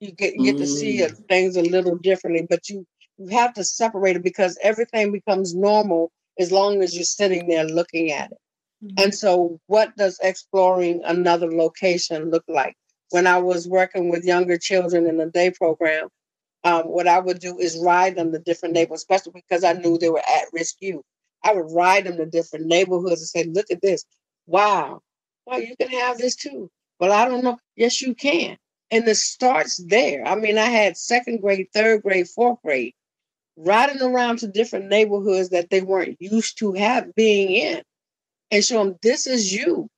[0.00, 0.58] you get you get mm.
[0.58, 1.28] to see mm.
[1.28, 2.46] things a little differently.
[2.48, 2.86] But you
[3.18, 7.64] you have to separate it because everything becomes normal as long as you're sitting there
[7.64, 8.38] looking at it.
[8.84, 9.02] Mm-hmm.
[9.02, 12.74] And so, what does exploring another location look like?
[13.10, 16.08] When I was working with younger children in the day program,
[16.64, 19.98] um, what I would do is ride them to different neighborhoods, especially because I knew
[19.98, 21.04] they were at risk youth.
[21.44, 24.04] I would ride them to different neighborhoods and say, "Look at this!
[24.46, 25.00] Wow,
[25.46, 27.58] well, you can have this too." Well, I don't know.
[27.76, 28.56] Yes, you can.
[28.90, 30.24] And it starts there.
[30.26, 32.94] I mean, I had second grade, third grade, fourth grade
[33.56, 37.82] riding around to different neighborhoods that they weren't used to have being in
[38.50, 39.88] and show them this is you.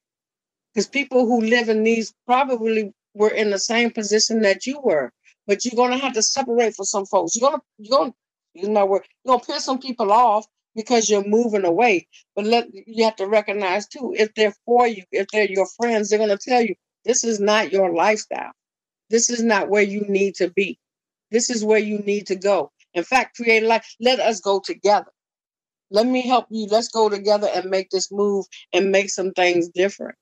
[0.73, 5.13] Because people who live in these probably were in the same position that you were.
[5.47, 7.37] But you're gonna have to separate for some folks.
[7.37, 8.15] You're gonna you're gonna
[8.55, 12.09] use my word, you're gonna piss some people off because you're moving away.
[12.35, 16.11] But let you have to recognize too, if they're for you, if they're your friends,
[16.11, 16.75] they're gonna tell you
[17.05, 18.53] this is not your lifestyle.
[19.11, 20.79] This is not where you need to be.
[21.31, 22.71] This is where you need to go.
[22.95, 23.87] In fact, create a life.
[24.01, 25.11] Let us go together.
[25.91, 26.67] Let me help you.
[26.71, 30.17] Let's go together and make this move and make some things different.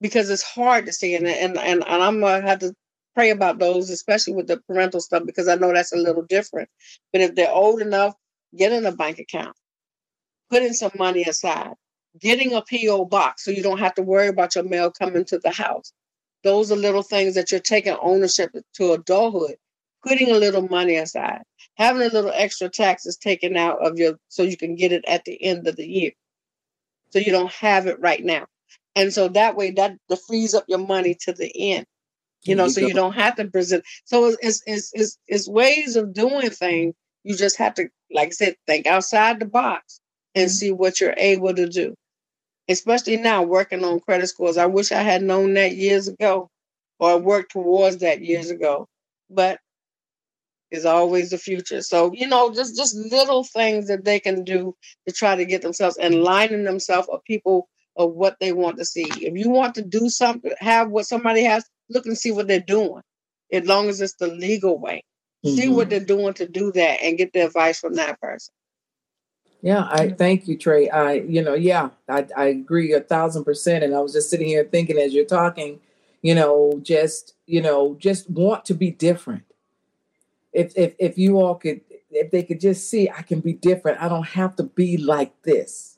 [0.00, 2.74] Because it's hard to see, and and and, and I'm gonna have to
[3.14, 6.68] pray about those, especially with the parental stuff, because I know that's a little different.
[7.12, 8.14] But if they're old enough,
[8.56, 9.56] get in a bank account,
[10.50, 11.74] put in some money aside,
[12.18, 15.38] getting a PO box so you don't have to worry about your mail coming to
[15.38, 15.92] the house.
[16.42, 19.56] Those are little things that you're taking ownership to adulthood,
[20.02, 21.42] putting a little money aside
[21.76, 25.24] having a little extra taxes taken out of your so you can get it at
[25.24, 26.12] the end of the year.
[27.10, 28.46] So you don't have it right now.
[28.96, 31.86] And so that way that, that frees up your money to the end.
[32.44, 32.86] You know, you so go.
[32.88, 33.84] you don't have to present.
[34.04, 36.94] So it's, it's it's it's ways of doing things.
[37.22, 40.00] You just have to, like I said, think outside the box
[40.34, 40.54] and mm-hmm.
[40.54, 41.94] see what you're able to do.
[42.68, 44.56] Especially now working on credit scores.
[44.56, 46.50] I wish I had known that years ago
[46.98, 48.88] or worked towards that years ago.
[49.30, 49.58] But
[50.74, 51.80] is always the future.
[51.80, 54.74] So, you know, just just little things that they can do
[55.06, 58.84] to try to get themselves and lining themselves of people of what they want to
[58.84, 59.06] see.
[59.20, 62.60] If you want to do something, have what somebody has, look and see what they're
[62.60, 63.02] doing.
[63.52, 65.04] As long as it's the legal way.
[65.44, 65.56] Mm-hmm.
[65.56, 65.90] See what mm-hmm.
[65.90, 68.52] they're doing to do that and get the advice from that person.
[69.62, 70.90] Yeah, I thank you, Trey.
[70.90, 73.84] I, you know, yeah, I, I agree a thousand percent.
[73.84, 75.80] And I was just sitting here thinking as you're talking,
[76.20, 79.44] you know, just, you know, just want to be different
[80.54, 81.80] if if if you all could
[82.10, 84.00] if they could just see I can be different.
[84.00, 85.93] I don't have to be like this.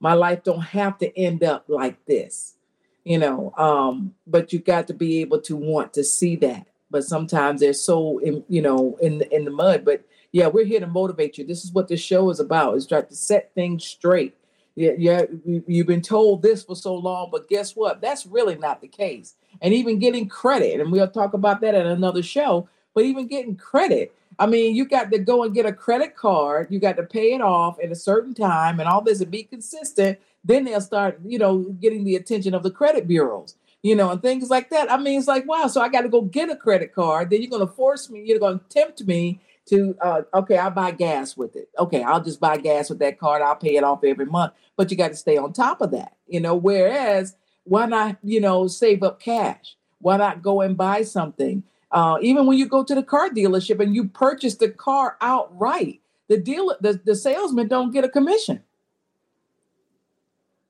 [0.00, 2.54] My life don't have to end up like this.
[3.04, 6.66] You know, um, but you got to be able to want to see that.
[6.90, 9.84] But sometimes they're so in, you know, in in the mud.
[9.84, 11.46] But yeah, we're here to motivate you.
[11.46, 14.36] This is what this show is about, is try to set things straight.
[14.76, 18.00] Yeah, yeah, you've been told this for so long, but guess what?
[18.00, 19.34] That's really not the case.
[19.60, 23.56] And even getting credit, and we'll talk about that in another show but even getting
[23.56, 24.14] credit.
[24.38, 26.68] I mean, you got to go and get a credit card.
[26.70, 29.42] You got to pay it off at a certain time and all this and be
[29.42, 30.18] consistent.
[30.44, 34.22] Then they'll start, you know, getting the attention of the credit bureaus, you know, and
[34.22, 34.90] things like that.
[34.90, 37.28] I mean, it's like, wow, so I got to go get a credit card.
[37.28, 40.70] Then you're going to force me, you're going to tempt me to, uh, okay, I'll
[40.70, 41.68] buy gas with it.
[41.78, 43.42] Okay, I'll just buy gas with that card.
[43.42, 44.54] I'll pay it off every month.
[44.76, 48.40] But you got to stay on top of that, you know, whereas why not, you
[48.40, 49.76] know, save up cash?
[49.98, 51.62] Why not go and buy something?
[51.92, 56.00] Uh, even when you go to the car dealership and you purchase the car outright,
[56.28, 58.62] the dealer, the, the salesman don't get a commission.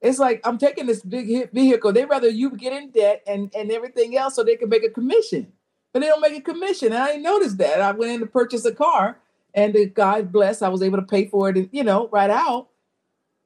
[0.01, 1.93] It's like I'm taking this big vehicle.
[1.93, 4.89] They rather you get in debt and, and everything else so they can make a
[4.89, 5.53] commission.
[5.93, 6.93] But they don't make a commission.
[6.93, 7.83] And I didn't notice that.
[7.83, 9.19] I went in to purchase a car
[9.55, 12.31] and the God bless, I was able to pay for it, and you know, right
[12.31, 12.69] out.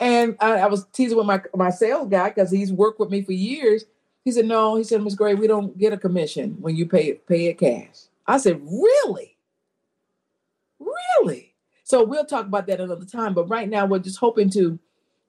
[0.01, 3.23] And I, I was teasing with my my sales guy because he's worked with me
[3.23, 3.85] for years.
[4.25, 7.15] He said, No, he said, Miss Gray, we don't get a commission when you pay
[7.15, 8.05] pay it cash.
[8.27, 9.37] I said, Really?
[10.81, 11.55] Really?
[11.85, 13.35] So we'll talk about that another time.
[13.35, 14.79] But right now, we're just hoping to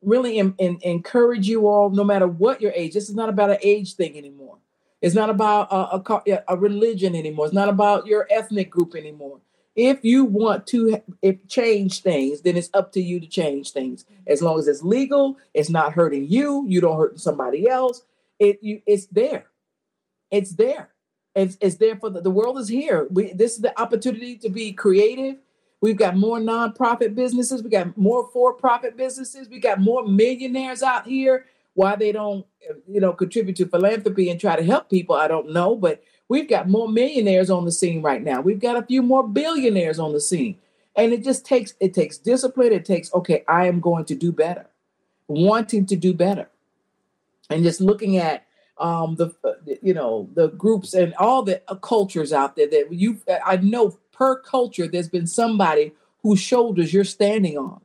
[0.01, 2.93] really in, in, encourage you all, no matter what your age.
[2.93, 4.57] This is not about an age thing anymore.
[5.01, 5.97] It's not about a,
[6.31, 7.45] a, a religion anymore.
[7.45, 9.39] It's not about your ethnic group anymore.
[9.75, 14.05] If you want to if change things, then it's up to you to change things.
[14.25, 18.03] As long as it's legal, it's not hurting you, you don't hurt somebody else
[18.39, 19.45] it you it's there.
[20.31, 20.89] It's there.
[21.35, 23.07] It's, it's there for the, the world is here.
[23.09, 25.37] We this is the opportunity to be creative.
[25.81, 27.61] We've got more nonprofit businesses.
[27.61, 29.49] We got more for-profit businesses.
[29.49, 31.45] We got more millionaires out here.
[31.73, 32.45] Why they don't,
[32.87, 35.75] you know, contribute to philanthropy and try to help people, I don't know.
[35.75, 38.41] But We've got more millionaires on the scene right now.
[38.41, 40.57] We've got a few more billionaires on the scene.
[40.95, 42.71] And it just takes it takes discipline.
[42.71, 44.67] It takes, okay, I am going to do better,
[45.27, 46.49] wanting to do better.
[47.49, 48.45] And just looking at
[48.77, 52.91] um, the uh, you know the groups and all the uh, cultures out there that
[52.91, 55.93] you I know per culture there's been somebody
[56.23, 57.81] whose shoulders you're standing on,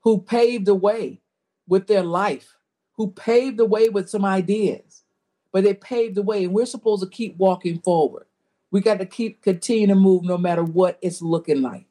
[0.00, 1.20] who paved the way
[1.66, 2.56] with their life,
[2.96, 5.02] who paved the way with some ideas,
[5.52, 8.26] but they paved the way, and we're supposed to keep walking forward.
[8.70, 11.86] We got to keep continue to move no matter what it's looking like.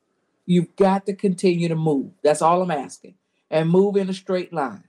[0.45, 2.11] You've got to continue to move.
[2.23, 3.15] That's all I'm asking.
[3.49, 4.83] And move in a straight line.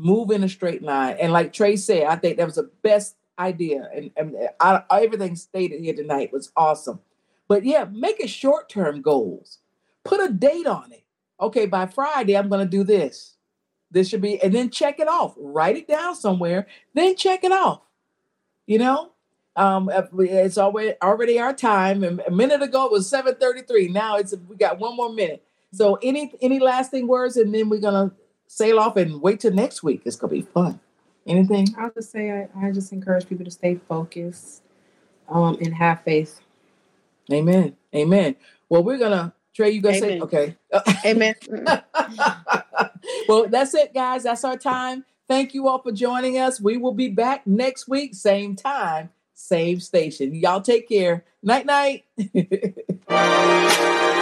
[0.00, 1.16] Move in a straight line.
[1.20, 3.88] And like Trey said, I think that was the best idea.
[3.94, 7.00] And, and I, everything stated here tonight was awesome.
[7.48, 9.58] But yeah, make it short term goals.
[10.04, 11.04] Put a date on it.
[11.38, 13.36] Okay, by Friday, I'm going to do this.
[13.90, 15.34] This should be, and then check it off.
[15.36, 17.82] Write it down somewhere, then check it off.
[18.66, 19.12] You know,
[19.56, 22.04] um, uh, it's already already our time.
[22.04, 23.90] And A minute ago it was 7:33.
[23.90, 25.44] Now it's we got one more minute.
[25.72, 28.12] So any any lasting words, and then we're gonna
[28.50, 30.02] sail off and wait till next week.
[30.04, 30.80] It's gonna be fun.
[31.24, 31.68] Anything?
[31.78, 34.62] I'll just say I, I just encourage people to stay focused
[35.28, 36.40] um, and have faith.
[37.32, 37.76] Amen.
[37.94, 38.34] Amen.
[38.68, 39.70] Well, we're gonna Trey.
[39.70, 40.10] You gonna Amen.
[40.10, 40.56] say okay?
[41.06, 41.34] Amen.
[43.28, 44.24] well, that's it, guys.
[44.24, 45.04] That's our time.
[45.28, 46.60] Thank you all for joining us.
[46.60, 50.34] We will be back next week, same time, same station.
[50.34, 51.24] Y'all take care.
[51.40, 52.04] Night, night.